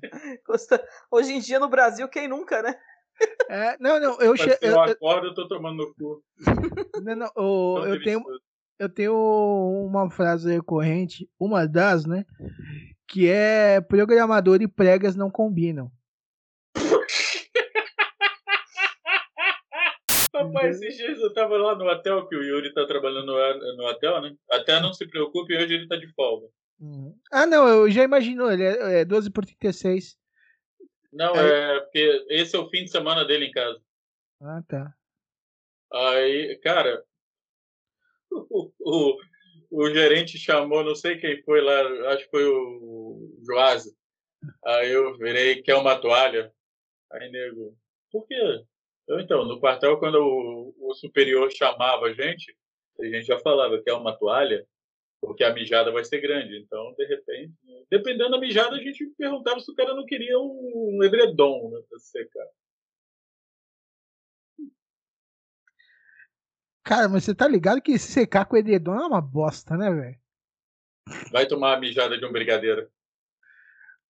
Hoje 1.11 1.33
em 1.33 1.39
dia 1.39 1.59
no 1.59 1.69
Brasil, 1.69 2.07
quem 2.07 2.27
nunca, 2.27 2.61
né? 2.61 2.75
É, 3.49 3.77
não, 3.79 3.99
não, 3.99 4.19
eu, 4.19 4.35
che- 4.35 4.57
eu, 4.61 4.69
eu 4.69 4.75
eu- 4.75 4.81
acordo, 4.81 5.27
eu 5.27 5.33
tô 5.35 5.47
tomando 5.47 5.77
no 5.77 5.93
cu. 5.93 6.23
não, 7.03 7.15
não, 7.15 7.29
Tão 7.29 7.85
eu 7.87 8.03
tenho, 8.03 8.23
eu 8.79 8.89
tenho 8.89 9.85
uma 9.85 10.09
frase 10.09 10.51
recorrente, 10.51 11.29
uma 11.39 11.67
das, 11.67 12.05
né? 12.05 12.25
Que 13.07 13.29
é 13.29 13.79
programador 13.81 14.61
e 14.61 14.67
pregas 14.67 15.15
não 15.15 15.29
combinam. 15.29 15.91
Rapaz, 20.33 20.81
esses 20.81 20.97
dias 20.97 21.19
eu 21.19 21.31
tava 21.33 21.57
lá 21.57 21.75
no 21.75 21.85
hotel, 21.85 22.25
que 22.27 22.35
o 22.35 22.41
Yuri 22.41 22.73
tá 22.73 22.87
trabalhando 22.87 23.27
no, 23.27 23.75
no 23.77 23.85
hotel, 23.85 24.21
né? 24.21 24.33
Até 24.49 24.79
não 24.79 24.93
se 24.93 25.05
preocupe, 25.07 25.55
hoje 25.55 25.73
ele 25.75 25.87
tá 25.87 25.95
de 25.97 26.07
folga. 26.13 26.47
Ah, 27.31 27.45
não, 27.45 27.67
eu 27.67 27.89
já 27.89 28.03
imagino, 28.03 28.51
ele 28.51 28.63
é, 28.63 29.01
é 29.01 29.05
12 29.05 29.29
por 29.29 29.45
36. 29.45 30.17
Não, 31.11 31.33
Aí- 31.33 31.49
é 31.49 31.79
porque 31.79 32.25
esse 32.29 32.55
é 32.55 32.59
o 32.59 32.69
fim 32.69 32.83
de 32.83 32.91
semana 32.91 33.23
dele 33.25 33.45
em 33.45 33.51
casa. 33.51 33.81
Ah, 34.41 34.61
tá. 34.67 34.93
Aí, 35.93 36.57
cara, 36.63 37.03
o, 38.31 38.71
o, 38.79 39.17
o 39.71 39.89
gerente 39.89 40.37
chamou, 40.37 40.83
não 40.83 40.95
sei 40.95 41.17
quem 41.17 41.41
foi 41.43 41.61
lá, 41.61 42.11
acho 42.13 42.25
que 42.25 42.31
foi 42.31 42.45
o 42.45 43.29
Joás. 43.45 43.85
Aí 44.65 44.91
eu 44.91 45.17
virei, 45.17 45.61
quer 45.61 45.75
uma 45.75 45.99
toalha? 45.99 46.53
Aí, 47.11 47.29
nego, 47.29 47.77
por 48.11 48.25
quê? 48.27 48.35
Eu, 49.07 49.19
então, 49.19 49.45
no 49.45 49.59
quartel, 49.59 49.99
quando 49.99 50.15
o, 50.15 50.73
o 50.79 50.93
superior 50.95 51.51
chamava 51.51 52.07
a 52.07 52.13
gente, 52.13 52.55
a 52.99 53.05
gente 53.05 53.25
já 53.25 53.37
falava, 53.39 53.81
quer 53.83 53.93
uma 53.93 54.17
toalha? 54.17 54.65
Porque 55.21 55.43
a 55.43 55.53
mijada 55.53 55.91
vai 55.91 56.03
ser 56.03 56.19
grande. 56.19 56.57
Então, 56.57 56.93
de 56.97 57.05
repente, 57.05 57.53
dependendo 57.89 58.31
da 58.31 58.39
mijada, 58.39 58.75
a 58.75 58.79
gente 58.79 59.05
perguntava 59.17 59.59
se 59.59 59.71
o 59.71 59.75
cara 59.75 59.93
não 59.93 60.05
queria 60.05 60.37
um, 60.39 60.97
um 60.97 61.03
edredom, 61.03 61.69
né, 61.71 61.81
pra 61.87 61.99
secar. 61.99 62.47
Cara, 66.83 67.07
mas 67.07 67.23
você 67.23 67.35
tá 67.35 67.47
ligado 67.47 67.81
que 67.81 67.97
se 67.99 68.11
secar 68.11 68.45
com 68.45 68.57
edredom 68.57 68.95
é 68.95 69.05
uma 69.05 69.21
bosta, 69.21 69.77
né, 69.77 69.91
velho? 69.91 70.19
Vai 71.31 71.45
tomar 71.47 71.77
a 71.77 71.79
mijada 71.79 72.17
de 72.17 72.25
um 72.25 72.31
brigadeiro. 72.31 72.89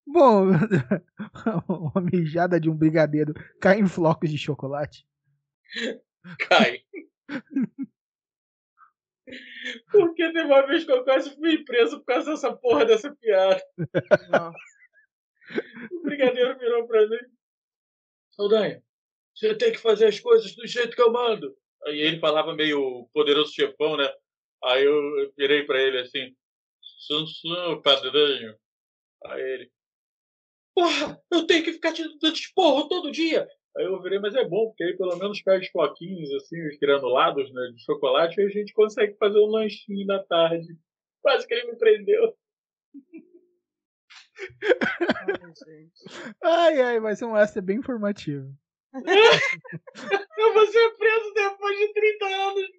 Bom, 0.06 0.48
uma 1.68 2.01
mijada 2.01 2.60
de 2.60 2.70
um 2.70 2.75
brigadeiro 2.75 3.34
cai 3.60 3.80
em 3.80 3.88
flocos 3.88 4.30
de 4.30 4.38
chocolate. 4.38 5.06
Cai. 6.50 6.84
Porque 9.91 10.31
tem 10.31 10.45
uma 10.45 10.65
vez 10.65 10.83
que 10.83 10.91
eu 10.91 11.03
quase 11.03 11.35
fui 11.35 11.63
preso 11.63 12.00
por 12.00 12.05
causa 12.05 12.31
dessa 12.31 12.55
porra 12.55 12.85
dessa 12.85 13.13
piada. 13.15 13.61
Não. 14.29 14.53
O 15.91 16.03
brigadeiro 16.03 16.57
virou 16.57 16.88
pra 16.88 17.05
mim. 17.07 17.19
Saldanha, 18.31 18.81
você 19.35 19.53
tem 19.53 19.73
que 19.73 19.79
fazer 19.79 20.05
as 20.05 20.17
coisas 20.17 20.55
do 20.55 20.65
jeito 20.65 20.95
que 20.95 21.01
eu 21.01 21.11
mando. 21.11 21.53
Aí 21.85 22.00
ele 22.00 22.19
falava 22.19 22.55
meio 22.55 23.09
poderoso 23.13 23.53
chefão, 23.53 23.97
né? 23.97 24.09
Aí 24.63 24.85
eu 24.85 25.33
virei 25.38 25.63
pra 25.65 25.81
ele 25.81 26.00
assim, 26.00 26.33
Sansão, 27.07 27.81
padrinho. 27.81 28.55
Aí 29.25 29.41
ele, 29.41 29.71
porra, 30.73 31.21
eu 31.31 31.45
tenho 31.45 31.63
que 31.63 31.73
ficar 31.73 31.93
te 31.93 32.03
dando 32.03 32.33
esporro 32.33 32.88
todo 32.88 33.11
dia. 33.11 33.47
Aí 33.78 33.86
eu 33.86 34.01
virei, 34.01 34.20
mas 34.20 34.36
é 34.36 34.44
bom, 34.44 34.68
porque 34.68 34.84
aí 34.84 34.98
pelo 34.98 35.16
menos 35.18 35.42
cai 35.42 35.60
os 35.60 35.68
floquinhos, 35.70 36.30
assim, 36.34 36.62
os 36.68 36.78
granulados, 36.78 37.51
né, 37.54 37.72
de 37.74 37.84
chocolate, 37.84 38.40
e 38.40 38.46
a 38.46 38.50
gente 38.50 38.74
consegue 38.74 39.16
fazer 39.18 39.40
um 39.40 39.48
lanchinho 39.48 40.06
da 40.06 40.22
tarde. 40.24 40.78
Quase 41.22 41.48
que 41.48 41.54
ele 41.54 41.72
me 41.72 41.78
prendeu. 41.78 42.36
Ai. 45.24 45.90
Ai, 46.44 46.82
ai, 46.82 47.00
vai 47.00 47.16
ser 47.16 47.25
um 47.25 47.38
extra 47.38 47.62
bem 47.62 47.78
informativo. 47.78 48.51
Eu 50.38 50.54
vou 50.54 50.66
ser 50.66 50.90
preso 50.98 51.34
depois 51.34 51.78
de 51.78 51.94
30 51.94 52.25
anos. 52.25 52.70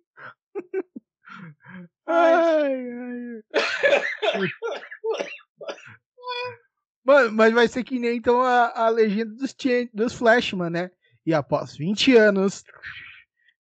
Ai, 2.07 2.75
ai. 2.75 3.43
Mano, 7.05 7.33
mas 7.33 7.53
vai 7.53 7.67
ser 7.69 7.83
que 7.83 7.99
nem 7.99 8.17
então 8.17 8.43
a, 8.43 8.87
a 8.87 8.89
legenda 8.89 9.35
dos, 9.35 9.55
dos 9.93 10.13
Flashman, 10.15 10.71
né? 10.71 10.91
E 11.27 11.35
após 11.35 11.77
20 11.77 12.17
anos, 12.17 12.65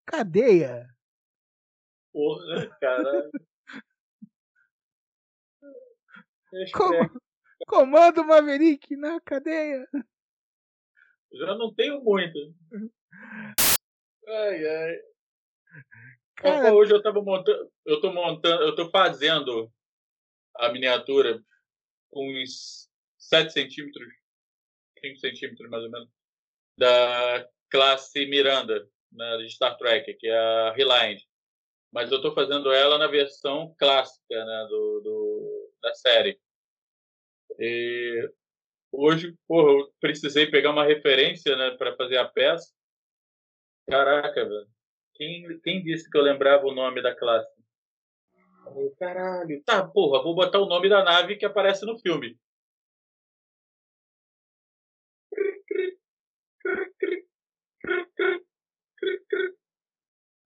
cadeia. 0.06 0.86
Porra, 2.12 2.68
cara. 2.80 3.30
Com- 6.72 7.20
comando 7.66 8.24
Maverick 8.24 8.94
na 8.96 9.20
cadeia. 9.20 9.88
Já 11.32 11.54
não 11.56 11.72
tenho 11.74 12.02
muito. 12.02 12.38
Ai, 14.28 14.66
ai. 14.66 14.96
Cara, 16.36 16.74
hoje 16.74 16.92
eu 16.92 17.02
tava 17.02 17.22
montando, 17.22 17.72
eu 17.86 18.00
tô 18.00 18.12
montando, 18.12 18.62
eu 18.64 18.74
tô 18.74 18.90
fazendo 18.90 19.72
a 20.56 20.70
miniatura 20.70 21.42
com 22.10 22.28
uns 22.30 22.90
7 23.22 23.52
centímetros, 23.52 24.12
5 25.00 25.18
centímetros 25.18 25.70
mais 25.70 25.84
ou 25.84 25.90
menos, 25.90 26.08
da 26.76 27.48
classe 27.70 28.26
Miranda, 28.26 28.86
né, 29.12 29.36
de 29.38 29.50
Star 29.50 29.76
Trek, 29.76 30.14
que 30.14 30.26
é 30.26 30.38
a 30.38 30.72
Reliant. 30.72 31.20
Mas 31.92 32.10
eu 32.10 32.20
tô 32.20 32.34
fazendo 32.34 32.72
ela 32.72 32.98
na 32.98 33.06
versão 33.06 33.74
clássica, 33.78 34.44
né, 34.44 34.66
do, 34.68 35.00
do, 35.00 35.72
da 35.82 35.94
série. 35.94 36.40
E 37.58 38.30
hoje, 38.90 39.36
porra, 39.46 39.72
eu 39.72 39.92
precisei 40.00 40.50
pegar 40.50 40.70
uma 40.70 40.84
referência, 40.84 41.54
né, 41.56 41.70
para 41.72 41.94
fazer 41.96 42.16
a 42.16 42.28
peça. 42.28 42.72
Caraca, 43.88 44.44
velho. 44.44 44.68
Quem, 45.14 45.60
quem 45.60 45.82
disse 45.82 46.08
que 46.10 46.16
eu 46.16 46.22
lembrava 46.22 46.66
o 46.66 46.74
nome 46.74 47.02
da 47.02 47.14
classe? 47.14 47.52
Caralho. 48.98 49.62
Tá, 49.64 49.86
porra, 49.86 50.22
vou 50.22 50.34
botar 50.34 50.58
o 50.58 50.66
nome 50.66 50.88
da 50.88 51.04
nave 51.04 51.36
que 51.36 51.44
aparece 51.44 51.84
no 51.84 51.98
filme. 51.98 52.38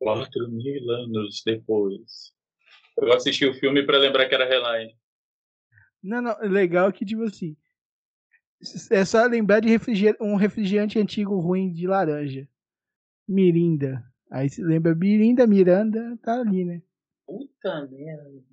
Quatro 0.06 0.48
mil 0.48 0.88
anos 0.90 1.42
depois. 1.44 2.32
Eu 2.96 3.12
assisti 3.12 3.44
o 3.44 3.54
filme 3.54 3.84
para 3.84 3.98
lembrar 3.98 4.28
que 4.28 4.34
era 4.36 4.46
Reliant. 4.48 4.94
não, 6.00 6.22
não, 6.22 6.38
legal 6.42 6.92
que, 6.92 7.04
tipo 7.04 7.24
assim, 7.24 7.56
é 8.90 9.04
só 9.04 9.26
lembrar 9.26 9.58
de 9.58 9.68
refriger- 9.68 10.16
um 10.20 10.36
refrigerante 10.36 10.96
antigo 10.96 11.40
ruim 11.40 11.72
de 11.72 11.88
laranja. 11.88 12.48
Mirinda. 13.28 14.04
Aí 14.30 14.48
se 14.48 14.62
lembra 14.62 14.94
Mirinda, 14.94 15.44
Miranda, 15.44 16.16
tá 16.22 16.40
ali, 16.40 16.64
né? 16.64 16.80
Puta 17.26 17.88
merda. 17.88 18.44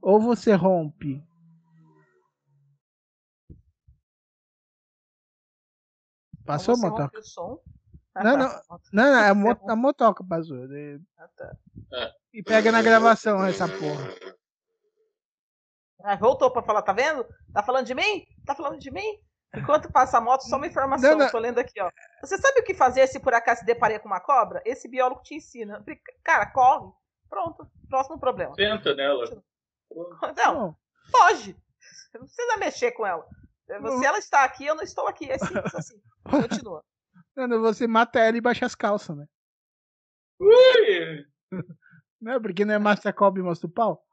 Ou 0.00 0.18
você 0.18 0.54
rompe. 0.54 1.22
Passou, 6.46 6.74
Você 6.74 6.88
Não, 8.14 8.36
não. 8.36 8.60
Não, 8.92 9.04
é 9.18 9.28
a, 9.28 9.32
a 9.72 9.76
motoca 9.76 10.24
passou. 10.24 10.56
né? 10.68 10.98
Ah, 11.18 11.28
tá. 11.36 11.56
E 12.32 12.42
pega 12.42 12.70
na 12.72 12.82
gravação 12.82 13.44
essa 13.44 13.66
porra. 13.68 14.08
Ah, 16.02 16.16
voltou 16.16 16.50
pra 16.50 16.62
falar, 16.62 16.82
tá 16.82 16.92
vendo? 16.92 17.26
Tá 17.52 17.62
falando 17.62 17.86
de 17.86 17.94
mim? 17.94 18.26
Tá 18.46 18.54
falando 18.54 18.78
de 18.78 18.90
mim? 18.90 19.18
Enquanto 19.54 19.90
passa 19.92 20.16
a 20.18 20.20
moto, 20.20 20.42
só 20.42 20.56
uma 20.56 20.66
informação, 20.66 21.10
Não, 21.10 21.18
não. 21.18 21.24
eu 21.26 21.30
tô 21.32 21.38
lendo 21.38 21.58
aqui, 21.58 21.80
ó. 21.80 21.90
Você 22.22 22.38
sabe 22.38 22.60
o 22.60 22.64
que 22.64 22.72
fazer 22.72 23.06
se 23.08 23.18
por 23.18 23.34
acaso 23.34 23.60
se 23.60 23.66
deparar 23.66 24.00
com 24.00 24.06
uma 24.06 24.20
cobra? 24.20 24.62
Esse 24.64 24.88
biólogo 24.88 25.22
te 25.22 25.34
ensina. 25.34 25.84
Cara, 26.22 26.46
corre. 26.46 26.90
Pronto, 27.28 27.68
próximo 27.88 28.18
problema. 28.18 28.54
Senta 28.54 28.94
nela. 28.94 29.42
Não, 30.36 30.54
Não. 30.54 30.76
foge. 31.10 31.56
Você 31.80 32.18
não 32.18 32.26
precisa 32.26 32.56
mexer 32.58 32.92
com 32.92 33.06
ela. 33.06 33.26
Se 33.66 34.04
ela 34.06 34.18
está 34.18 34.44
aqui, 34.44 34.66
eu 34.66 34.74
não 34.74 34.82
estou 34.82 35.06
aqui. 35.06 35.30
É 35.30 35.38
simples 35.38 35.74
assim. 35.74 36.00
Continua. 36.24 36.84
Não, 37.36 37.60
você 37.60 37.86
mata 37.86 38.18
ela 38.18 38.36
e 38.36 38.40
baixa 38.40 38.66
as 38.66 38.74
calças, 38.74 39.16
né? 39.16 39.26
Ui! 40.40 41.26
Não 42.20 42.32
é 42.32 42.40
porque 42.40 42.66
não 42.66 42.74
é 42.74 42.78
mostra 42.78 43.14
cobre 43.14 43.40
e 43.40 43.44
mostra 43.44 43.66
o 43.66 43.72
pau? 43.72 44.04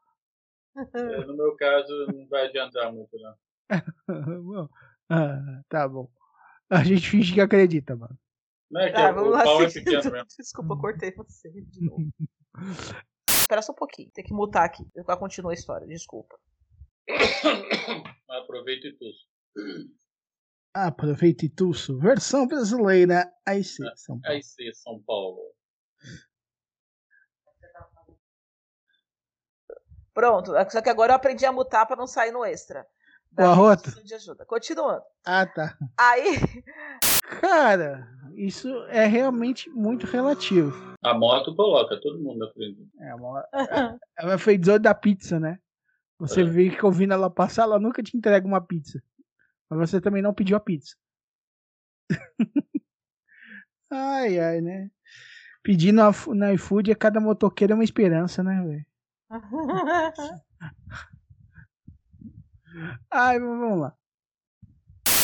É, 0.94 1.24
no 1.26 1.36
meu 1.36 1.54
caso, 1.56 2.06
não 2.06 2.26
vai 2.26 2.46
adiantar 2.46 2.90
muito, 2.90 3.10
não. 3.18 3.34
Bom, 4.42 4.68
ah, 5.10 5.62
tá 5.68 5.86
bom. 5.86 6.10
A 6.70 6.82
gente 6.82 7.10
finge 7.10 7.34
que 7.34 7.40
acredita, 7.40 7.94
mano. 7.94 8.18
Não 8.70 8.80
é 8.80 8.88
que 8.88 8.94
Tá, 8.94 9.10
o 9.10 9.14
vamos 9.14 9.32
lá. 9.32 9.44
pau 9.44 9.62
é 9.62 9.70
pequeno 9.70 10.10
mesmo. 10.10 10.26
Desculpa, 10.38 10.72
eu 10.72 10.78
cortei 10.78 11.12
você 11.12 11.50
de 11.50 11.84
novo. 11.84 12.10
Espera 13.28 13.60
só 13.60 13.72
um 13.72 13.76
pouquinho. 13.76 14.10
Tem 14.14 14.24
que 14.24 14.32
mutar 14.32 14.64
aqui. 14.64 14.86
Eu 14.94 15.04
continuo 15.18 15.50
a 15.50 15.54
história. 15.54 15.86
Desculpa. 15.86 16.38
Aproveita 18.30 18.86
e 18.88 18.92
tudo. 18.96 19.16
Aproveita 20.74 21.44
e 21.44 21.48
tuço. 21.48 21.98
Versão 21.98 22.46
brasileira. 22.46 23.30
Aí 23.46 23.64
sim, 23.64 23.84
São 23.96 24.20
Paulo. 24.20 24.34
Aí 24.36 24.42
sim, 24.42 24.72
São 24.72 25.02
Paulo. 25.02 25.40
Pronto. 30.14 30.52
Só 30.70 30.80
que 30.82 30.88
agora 30.90 31.12
eu 31.12 31.16
aprendi 31.16 31.44
a 31.46 31.52
mutar 31.52 31.86
para 31.86 31.96
não 31.96 32.06
sair 32.06 32.32
no 32.32 32.44
extra. 32.44 32.86
O 33.38 33.42
arroto? 33.42 34.02
De 34.02 34.14
ajuda. 34.14 34.44
Continuando. 34.44 35.02
Ah, 35.24 35.46
tá. 35.46 35.76
Aí, 35.98 36.38
Cara, 37.40 38.08
isso 38.34 38.68
é 38.84 39.06
realmente 39.06 39.68
muito 39.70 40.06
relativo. 40.06 40.72
A 41.02 41.12
moto 41.14 41.54
coloca, 41.54 42.00
todo 42.00 42.18
mundo 42.18 42.38
na 42.38 42.50
frente. 42.52 42.88
É 43.00 43.14
uma, 43.14 43.46
ela 44.18 44.38
foi 44.38 44.56
18 44.56 44.82
da 44.82 44.94
pizza, 44.94 45.38
né? 45.38 45.58
Você 46.18 46.40
É. 46.40 46.44
vê 46.44 46.70
que 46.70 46.84
ouvindo 46.84 47.12
ela 47.12 47.28
passar, 47.30 47.62
ela 47.64 47.78
nunca 47.78 48.02
te 48.02 48.16
entrega 48.16 48.46
uma 48.46 48.60
pizza. 48.62 49.00
Mas 49.70 49.78
você 49.90 50.00
também 50.00 50.22
não 50.22 50.34
pediu 50.34 50.56
a 50.56 50.60
pizza. 50.60 50.96
ai, 53.90 54.38
ai, 54.38 54.60
né? 54.60 54.90
Pedir 55.62 55.92
no, 55.92 56.08
iFo- 56.10 56.34
no 56.34 56.52
iFood 56.54 56.92
a 56.92 56.96
cada 56.96 57.20
motoqueiro 57.20 57.72
é 57.72 57.76
uma 57.76 57.84
esperança, 57.84 58.42
né, 58.42 58.62
velho? 58.62 58.86
Ai, 63.10 63.38
vamos 63.38 63.80
lá. 63.80 63.94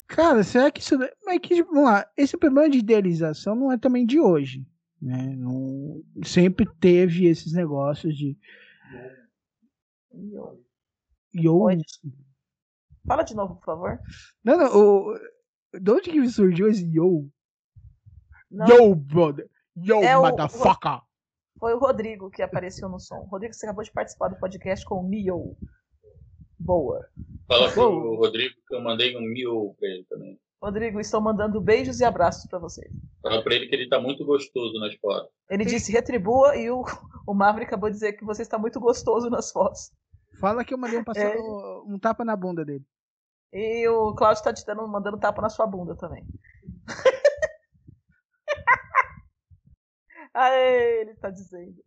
Cara, 0.06 0.42
será 0.44 0.70
que 0.70 0.80
isso. 0.80 0.96
Mas 1.24 1.38
que, 1.40 1.62
vamos 1.62 1.84
lá, 1.84 2.06
esse 2.16 2.36
problema 2.36 2.68
de 2.70 2.78
idealização 2.78 3.54
não 3.54 3.72
é 3.72 3.78
também 3.78 4.06
de 4.06 4.20
hoje. 4.20 4.66
Né? 5.00 5.34
Não, 5.36 6.02
sempre 6.24 6.66
teve 6.80 7.26
esses 7.26 7.52
negócios 7.52 8.16
de. 8.16 8.36
Yo. 11.32 11.54
Oi. 11.64 11.82
Fala 13.06 13.22
de 13.22 13.34
novo, 13.34 13.56
por 13.56 13.64
favor. 13.64 13.98
Não, 14.42 14.56
não, 14.56 14.66
o, 14.76 15.18
de 15.80 15.90
onde 15.90 16.10
que 16.10 16.28
surgiu 16.28 16.68
esse 16.68 16.84
yo? 16.90 17.28
Não, 18.50 18.66
Yo, 18.66 18.94
brother! 18.94 19.48
Yo, 19.76 20.02
É 20.02 20.16
o- 20.16 20.22
motherfucker! 20.22 21.00
Foi 21.58 21.74
o 21.74 21.78
Rodrigo 21.78 22.30
que 22.30 22.42
apareceu 22.42 22.88
no 22.88 22.98
som. 23.00 23.26
Rodrigo, 23.30 23.54
você 23.54 23.66
acabou 23.66 23.84
de 23.84 23.92
participar 23.92 24.28
do 24.28 24.38
podcast 24.38 24.84
com 24.84 24.96
o 24.96 25.08
Mio. 25.08 25.56
Boa. 26.58 27.08
Fala 27.46 27.70
pro. 27.70 28.16
Rodrigo 28.16 28.54
que 28.66 28.74
eu 28.74 28.80
mandei 28.80 29.16
um 29.16 29.20
mil 29.20 29.74
pra 29.78 29.88
ele 29.88 30.04
também. 30.08 30.40
Rodrigo, 30.62 30.98
estou 30.98 31.20
mandando 31.20 31.60
beijos 31.60 32.00
e 32.00 32.04
abraços 32.04 32.46
para 32.48 32.58
você. 32.58 32.88
Fala 33.22 33.42
pra 33.42 33.54
ele 33.54 33.66
que 33.66 33.74
ele 33.74 33.88
tá 33.88 34.00
muito 34.00 34.24
gostoso 34.24 34.78
nas 34.80 34.94
fotos. 34.94 35.30
Ele 35.50 35.64
disse 35.64 35.92
retribua 35.92 36.56
e 36.56 36.70
o, 36.70 36.82
o 37.26 37.34
Maverick 37.34 37.68
acabou 37.68 37.90
de 37.90 37.94
dizer 37.96 38.14
que 38.14 38.24
você 38.24 38.42
está 38.42 38.56
muito 38.58 38.80
gostoso 38.80 39.28
nas 39.28 39.50
fotos. 39.50 39.90
Fala 40.44 40.62
que 40.62 40.74
eu 40.74 40.78
mandei 40.78 40.98
um, 40.98 41.04
passar, 41.04 41.34
É. 41.34 41.38
um 41.38 41.98
tapa 41.98 42.22
na 42.22 42.36
bunda 42.36 42.66
dele. 42.66 42.84
E 43.50 43.88
o 43.88 44.14
Cláudio 44.14 44.44
tá 44.44 44.52
te 44.52 44.62
dando, 44.66 44.86
mandando 44.86 45.18
tapa 45.18 45.40
na 45.40 45.48
sua 45.48 45.66
bunda 45.66 45.96
também. 45.96 46.22
Aê, 50.34 51.00
ele 51.00 51.14
tá 51.14 51.30
dizendo. 51.30 51.82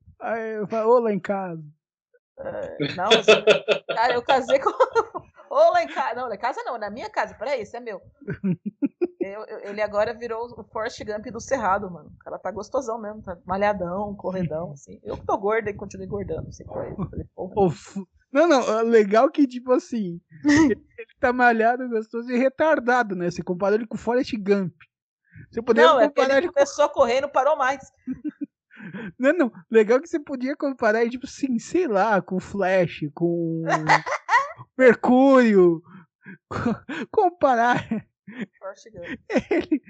Falo, 0.71 0.95
ô 0.95 0.99
lá 0.99 1.13
em 1.13 1.19
casa. 1.19 1.63
É, 2.39 2.95
não, 2.95 3.09
eu, 3.11 3.23
cara, 3.95 4.13
eu 4.17 4.23
casei 4.23 4.59
com. 4.59 4.71
Ô, 5.49 5.71
lá 5.71 5.81
em 5.83 5.87
casa. 5.87 6.15
Não, 6.15 6.27
lá 6.27 6.35
em 6.35 6.39
casa 6.39 6.61
não, 6.63 6.77
na 6.79 6.89
minha 6.89 7.09
casa. 7.11 7.35
Peraí, 7.35 7.61
esse 7.61 7.77
é 7.77 7.79
meu. 7.79 8.01
Eu, 9.21 9.45
eu, 9.45 9.59
ele 9.69 9.81
agora 9.81 10.13
virou 10.13 10.45
o 10.45 10.63
Forrest 10.65 11.01
Gump 11.03 11.25
do 11.27 11.39
Cerrado, 11.39 11.89
mano. 11.91 12.09
O 12.09 12.17
cara 12.19 12.39
tá 12.39 12.51
gostosão 12.51 12.99
mesmo, 12.99 13.21
tá 13.21 13.37
malhadão, 13.45 14.15
corredão, 14.15 14.71
assim. 14.71 14.99
Eu 15.03 15.15
que 15.15 15.25
tô 15.25 15.37
gorda 15.37 15.69
e 15.69 15.73
continuo 15.73 16.05
engordando, 16.05 16.49
assim, 16.49 16.65
com 16.65 16.81
ele. 16.81 16.95
Falei, 16.95 17.25
porra. 17.35 17.71
Não, 18.37 18.47
não, 18.47 18.79
é 18.79 18.83
legal 18.83 19.29
que, 19.31 19.47
tipo 19.47 19.71
assim, 19.73 20.21
ele, 20.45 20.75
ele 20.97 21.07
tá 21.19 21.33
malhado, 21.33 21.89
gostoso 21.89 22.29
e 22.31 22.37
retardado, 22.37 23.15
né? 23.15 23.31
Você 23.31 23.41
compara 23.41 23.75
ele 23.75 23.87
com 23.87 23.95
o 23.95 23.99
Forrest 23.99 24.33
Gump. 24.37 24.73
Você 25.51 25.61
poderia 25.61 25.89
Não, 25.89 25.99
é 25.99 26.07
comparar 26.07 26.29
ele 26.29 26.39
ele 26.39 26.47
com... 26.47 26.53
começou 26.53 26.85
a 26.85 26.89
correr 26.89 27.17
e 27.17 27.21
não 27.21 27.29
parou 27.29 27.55
mais. 27.57 27.81
Não, 29.17 29.33
não, 29.33 29.51
legal 29.71 29.99
que 29.99 30.07
você 30.07 30.19
podia 30.19 30.55
comparar 30.55 31.01
ele, 31.01 31.09
tipo 31.09 31.25
assim, 31.25 31.57
sei 31.57 31.87
lá, 31.87 32.21
com 32.21 32.35
o 32.35 32.39
Flash, 32.39 33.01
com 33.13 33.63
Mercúrio. 34.77 35.81
co- 36.47 36.75
Comparar 37.11 37.83
ele 39.49 39.81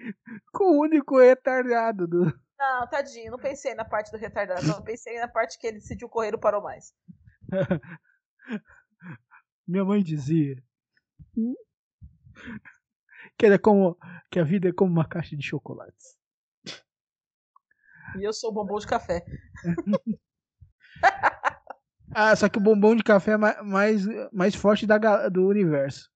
com 0.53 0.63
o 0.77 0.81
único 0.81 1.19
retardado 1.19 2.07
do... 2.07 2.33
Não, 2.57 2.87
tadinho, 2.87 3.31
não 3.31 3.37
pensei 3.37 3.75
na 3.75 3.83
parte 3.83 4.09
do 4.09 4.17
retardado, 4.17 4.65
não 4.65 4.81
pensei 4.81 5.19
na 5.19 5.27
parte 5.27 5.59
que 5.59 5.67
ele 5.67 5.79
decidiu 5.79 6.07
correr 6.07 6.33
e 6.33 6.39
parou 6.39 6.61
mais. 6.63 6.93
Minha 9.67 9.83
mãe 9.85 10.01
dizia 10.01 10.63
que 13.37 13.45
era 13.45 13.59
como 13.59 13.97
que 14.31 14.39
a 14.39 14.43
vida 14.43 14.69
é 14.69 14.73
como 14.73 14.91
uma 14.91 15.07
caixa 15.07 15.35
de 15.35 15.43
chocolates. 15.43 16.17
E 18.17 18.23
eu 18.23 18.33
sou 18.33 18.49
o 18.51 18.53
bombom 18.53 18.79
de 18.79 18.87
café. 18.87 19.25
Ah, 22.19 22.35
só 22.35 22.49
que 22.49 22.57
o 22.57 22.61
bombom 22.61 22.95
de 22.95 23.03
café 23.03 23.31
é 23.33 23.37
ma- 23.37 23.61
mais, 23.61 24.05
mais 24.31 24.55
forte 24.55 24.87
da, 24.87 25.29
do 25.29 25.45
universo. 25.47 26.09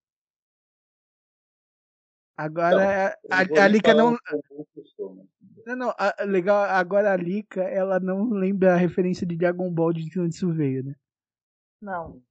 Agora, 2.36 2.76
Não, 2.76 3.38
a, 3.38 3.46
Eu 3.48 3.56
a, 3.62 3.63
a 3.65 3.67
lhe 3.67 3.74
Lika 3.74 3.94
não. 3.94 4.12
mas- 4.12 4.41
Não, 5.67 5.76
não, 5.76 5.89
a- 5.96 6.15
legal, 6.26 6.63
agora 6.63 7.13
a 7.13 7.15
Lika, 7.15 7.62
ela 7.62 8.00
não 8.00 8.32
lembra 8.32 8.74
a 8.74 8.78
referência 8.78 9.28
de 9.28 9.36
Dragon 9.38 9.72
Ball 9.72 9.94
de 9.94 10.20
onde 10.20 10.34
isso 10.34 10.52
veio, 10.52 10.84
né? 10.86 10.96
Não. 11.82 12.22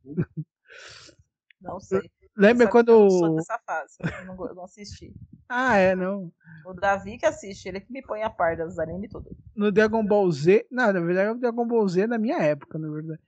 Não 1.60 1.80
sei. 1.80 2.10
Lembra 2.36 2.68
quando. 2.68 2.90
Eu 2.90 3.10
sou 3.10 3.36
dessa 3.36 3.58
fase. 3.58 3.96
Eu 4.00 4.26
não, 4.26 4.46
eu 4.46 4.54
não 4.54 4.64
assisti. 4.64 5.12
Ah, 5.48 5.76
é, 5.76 5.94
não. 5.94 6.32
O 6.64 6.72
Davi 6.72 7.18
que 7.18 7.26
assiste, 7.26 7.68
ele 7.68 7.80
que 7.80 7.92
me 7.92 8.02
põe 8.02 8.22
a 8.22 8.30
par 8.30 8.56
das 8.56 8.78
animes 8.78 9.10
e 9.10 9.12
tudo. 9.12 9.36
No 9.54 9.72
Dragon 9.72 10.04
Ball 10.06 10.30
Z. 10.30 10.66
Não, 10.70 10.92
na 10.92 11.00
verdade, 11.00 11.30
o 11.30 11.40
Dragon 11.40 11.66
Ball 11.66 11.88
Z 11.88 12.02
é 12.02 12.06
da 12.06 12.18
minha 12.18 12.38
época, 12.38 12.78
na 12.78 12.88
verdade. 12.88 13.20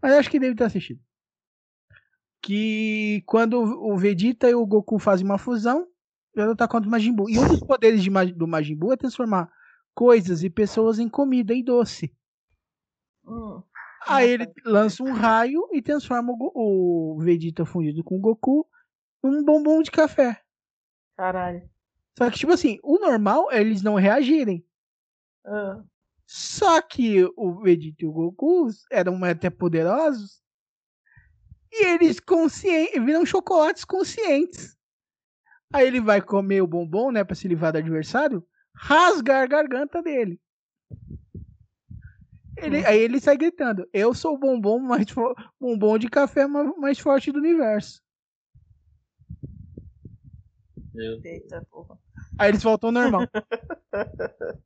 Mas 0.00 0.12
acho 0.12 0.30
que 0.30 0.38
deve 0.38 0.54
ter 0.54 0.64
assistido. 0.64 1.00
Que 2.42 3.22
quando 3.26 3.60
o 3.60 3.96
Vegeta 3.96 4.48
e 4.48 4.54
o 4.54 4.66
Goku 4.66 4.98
fazem 4.98 5.24
uma 5.24 5.38
fusão, 5.38 5.88
vai 6.34 6.46
lutar 6.46 6.68
contra 6.68 6.86
o 6.86 6.90
Majin 6.90 7.14
Buu. 7.14 7.28
E 7.28 7.38
um 7.38 7.48
dos 7.48 7.60
poderes 7.60 8.02
de, 8.02 8.10
do 8.32 8.46
Majin 8.46 8.76
Buu 8.76 8.92
é 8.92 8.96
transformar 8.96 9.50
coisas 9.94 10.44
e 10.44 10.50
pessoas 10.50 10.98
em 10.98 11.08
comida 11.08 11.52
e 11.54 11.62
doce. 11.62 12.14
Hum. 13.26 13.62
Aí 14.06 14.30
ele 14.30 14.52
lança 14.64 15.02
um 15.02 15.12
raio 15.12 15.68
e 15.72 15.82
transforma 15.82 16.32
o, 16.32 17.16
o 17.16 17.18
Vegeta 17.20 17.64
fundido 17.64 18.02
com 18.02 18.16
o 18.16 18.20
Goku 18.20 18.66
num 19.22 19.44
bombom 19.44 19.82
de 19.82 19.90
café. 19.90 20.40
Caralho. 21.16 21.68
Só 22.16 22.30
que, 22.30 22.38
tipo 22.38 22.52
assim, 22.52 22.78
o 22.82 22.98
normal 22.98 23.50
é 23.52 23.60
eles 23.60 23.82
não 23.82 23.94
reagirem. 23.94 24.64
Ah, 25.44 25.82
Só 26.26 26.80
que 26.82 27.24
o 27.36 27.60
Vegeta 27.62 28.04
e 28.04 28.06
o 28.06 28.12
Goku 28.12 28.68
eram 28.90 29.22
até 29.24 29.50
poderosos 29.50 30.40
e 31.72 31.84
eles 31.86 32.18
conscientes, 32.18 33.02
viram 33.04 33.24
chocolates 33.24 33.84
conscientes. 33.84 34.76
Aí 35.72 35.86
ele 35.86 36.00
vai 36.00 36.20
comer 36.20 36.62
o 36.62 36.66
bombom, 36.66 37.12
né, 37.12 37.22
pra 37.22 37.36
se 37.36 37.46
livrar 37.46 37.72
do 37.72 37.78
adversário, 37.78 38.44
rasgar 38.74 39.44
a 39.44 39.46
garganta 39.46 40.02
dele. 40.02 40.40
Ele, 42.62 42.84
aí 42.84 42.98
ele 43.00 43.20
sai 43.20 43.36
gritando: 43.36 43.88
Eu 43.92 44.12
sou 44.14 44.34
o 44.34 44.38
bombom 44.38 44.78
mais 44.78 45.06
bombom 45.58 45.98
de 45.98 46.08
café 46.08 46.46
ma- 46.46 46.76
mais 46.76 46.98
forte 46.98 47.32
do 47.32 47.38
universo. 47.38 48.02
Eita 51.24 51.64
porra. 51.70 51.98
Aí 52.38 52.48
eles 52.50 52.62
voltam 52.62 52.88
ao 52.88 52.92
normal. 52.92 53.22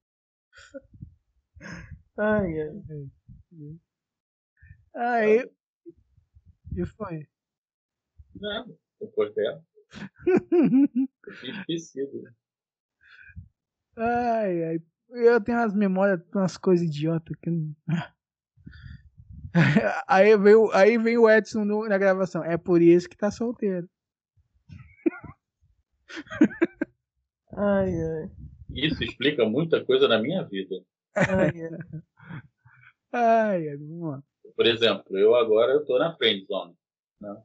Ai, 2.17 2.61
ai. 2.61 3.09
Aí. 4.95 5.51
E 6.77 6.87
foi. 6.87 7.27
Nada. 8.37 8.73
Depois 9.01 9.35
dela. 9.35 9.61
Esquecido. 11.43 12.33
Ai, 13.97 14.65
ai. 14.65 14.83
Eu 15.11 15.41
tenho 15.41 15.59
umas 15.59 15.75
memórias 15.75 16.19
de 16.21 16.27
umas 16.37 16.57
coisas 16.57 16.87
idiotas 16.87 17.37
que 17.43 17.51
não. 17.51 17.75
Aí 20.09 20.37
veio, 20.37 20.69
aí 20.73 20.99
veio 20.99 21.23
o 21.23 21.31
Edson 21.31 21.65
no- 21.65 21.89
na 21.89 21.97
gravação. 21.97 22.43
É 22.43 22.57
por 22.59 22.83
isso 22.83 23.09
que 23.09 23.17
tá 23.17 23.31
solteiro. 23.31 23.89
Ai, 27.57 27.89
ai. 28.03 28.31
Isso 28.71 29.05
explica 29.05 29.45
muita 29.45 29.85
coisa 29.85 30.09
na 30.09 30.19
minha 30.21 30.43
vida. 30.43 30.75
Ai, 31.15 31.53
ai. 31.63 31.71
Ai, 33.13 33.69
ai, 33.69 33.77
vamos 33.77 34.11
lá. 34.11 34.23
Por 34.57 34.67
exemplo, 34.67 35.17
eu 35.17 35.37
agora 35.37 35.71
eu 35.73 35.85
tô 35.85 35.97
na 36.01 36.17
friend 36.17 36.45
zone. 36.47 36.77
Né? 37.21 37.43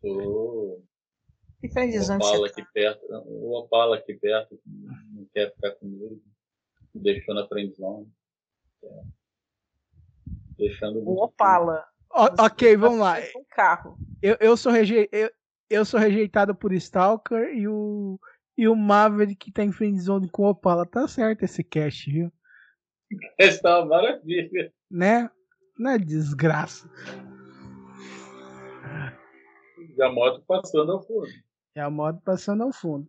Tô 0.00 0.80
Que 1.60 1.66
o 1.66 1.72
friendzone 1.72 2.18
Opala 2.22 2.46
aqui 2.46 2.62
tá? 2.62 2.70
perto, 2.72 3.00
o 3.26 3.58
Opala 3.58 3.96
aqui 3.96 4.14
perto, 4.14 4.60
não 4.64 5.26
quer 5.34 5.52
ficar 5.54 5.72
comigo, 5.72 6.22
me 6.94 7.02
deixou 7.02 7.34
na 7.34 7.46
friend 7.48 7.74
zone. 7.74 8.12
É. 8.82 9.02
Deixando 10.56 11.00
O 11.00 11.24
Opala. 11.24 11.84
O- 12.10 12.42
ok, 12.44 12.76
vamos 12.76 13.00
lá. 13.00 13.18
Um 13.36 13.44
carro. 13.50 13.98
Eu, 14.22 14.36
eu, 14.40 14.56
sou 14.56 14.70
reje... 14.70 15.08
eu, 15.10 15.30
eu 15.68 15.84
sou 15.84 15.98
rejeitado 15.98 16.54
por 16.54 16.72
Stalker 16.72 17.52
e 17.54 17.66
o, 17.66 18.18
e 18.56 18.68
o 18.68 18.76
Maverick 18.76 19.50
tá 19.50 19.64
em 19.64 19.72
friendzone 19.72 20.28
com 20.30 20.44
o 20.44 20.50
Opala. 20.50 20.86
Tá 20.86 21.08
certo 21.08 21.42
esse 21.42 21.64
cast, 21.64 22.10
viu? 22.10 22.32
Essa 23.38 23.62
tá 23.62 23.78
uma 23.80 23.86
maravilha. 23.86 24.72
Né? 24.90 25.28
Não 25.76 25.90
é 25.90 25.98
desgraça. 25.98 26.88
E 29.96 30.02
a 30.02 30.10
moto 30.10 30.42
passando 30.46 30.92
ao 30.92 31.02
fundo. 31.02 31.28
É 31.74 31.80
a 31.80 31.90
moto 31.90 32.20
passando 32.22 32.62
ao 32.62 32.72
fundo. 32.72 33.08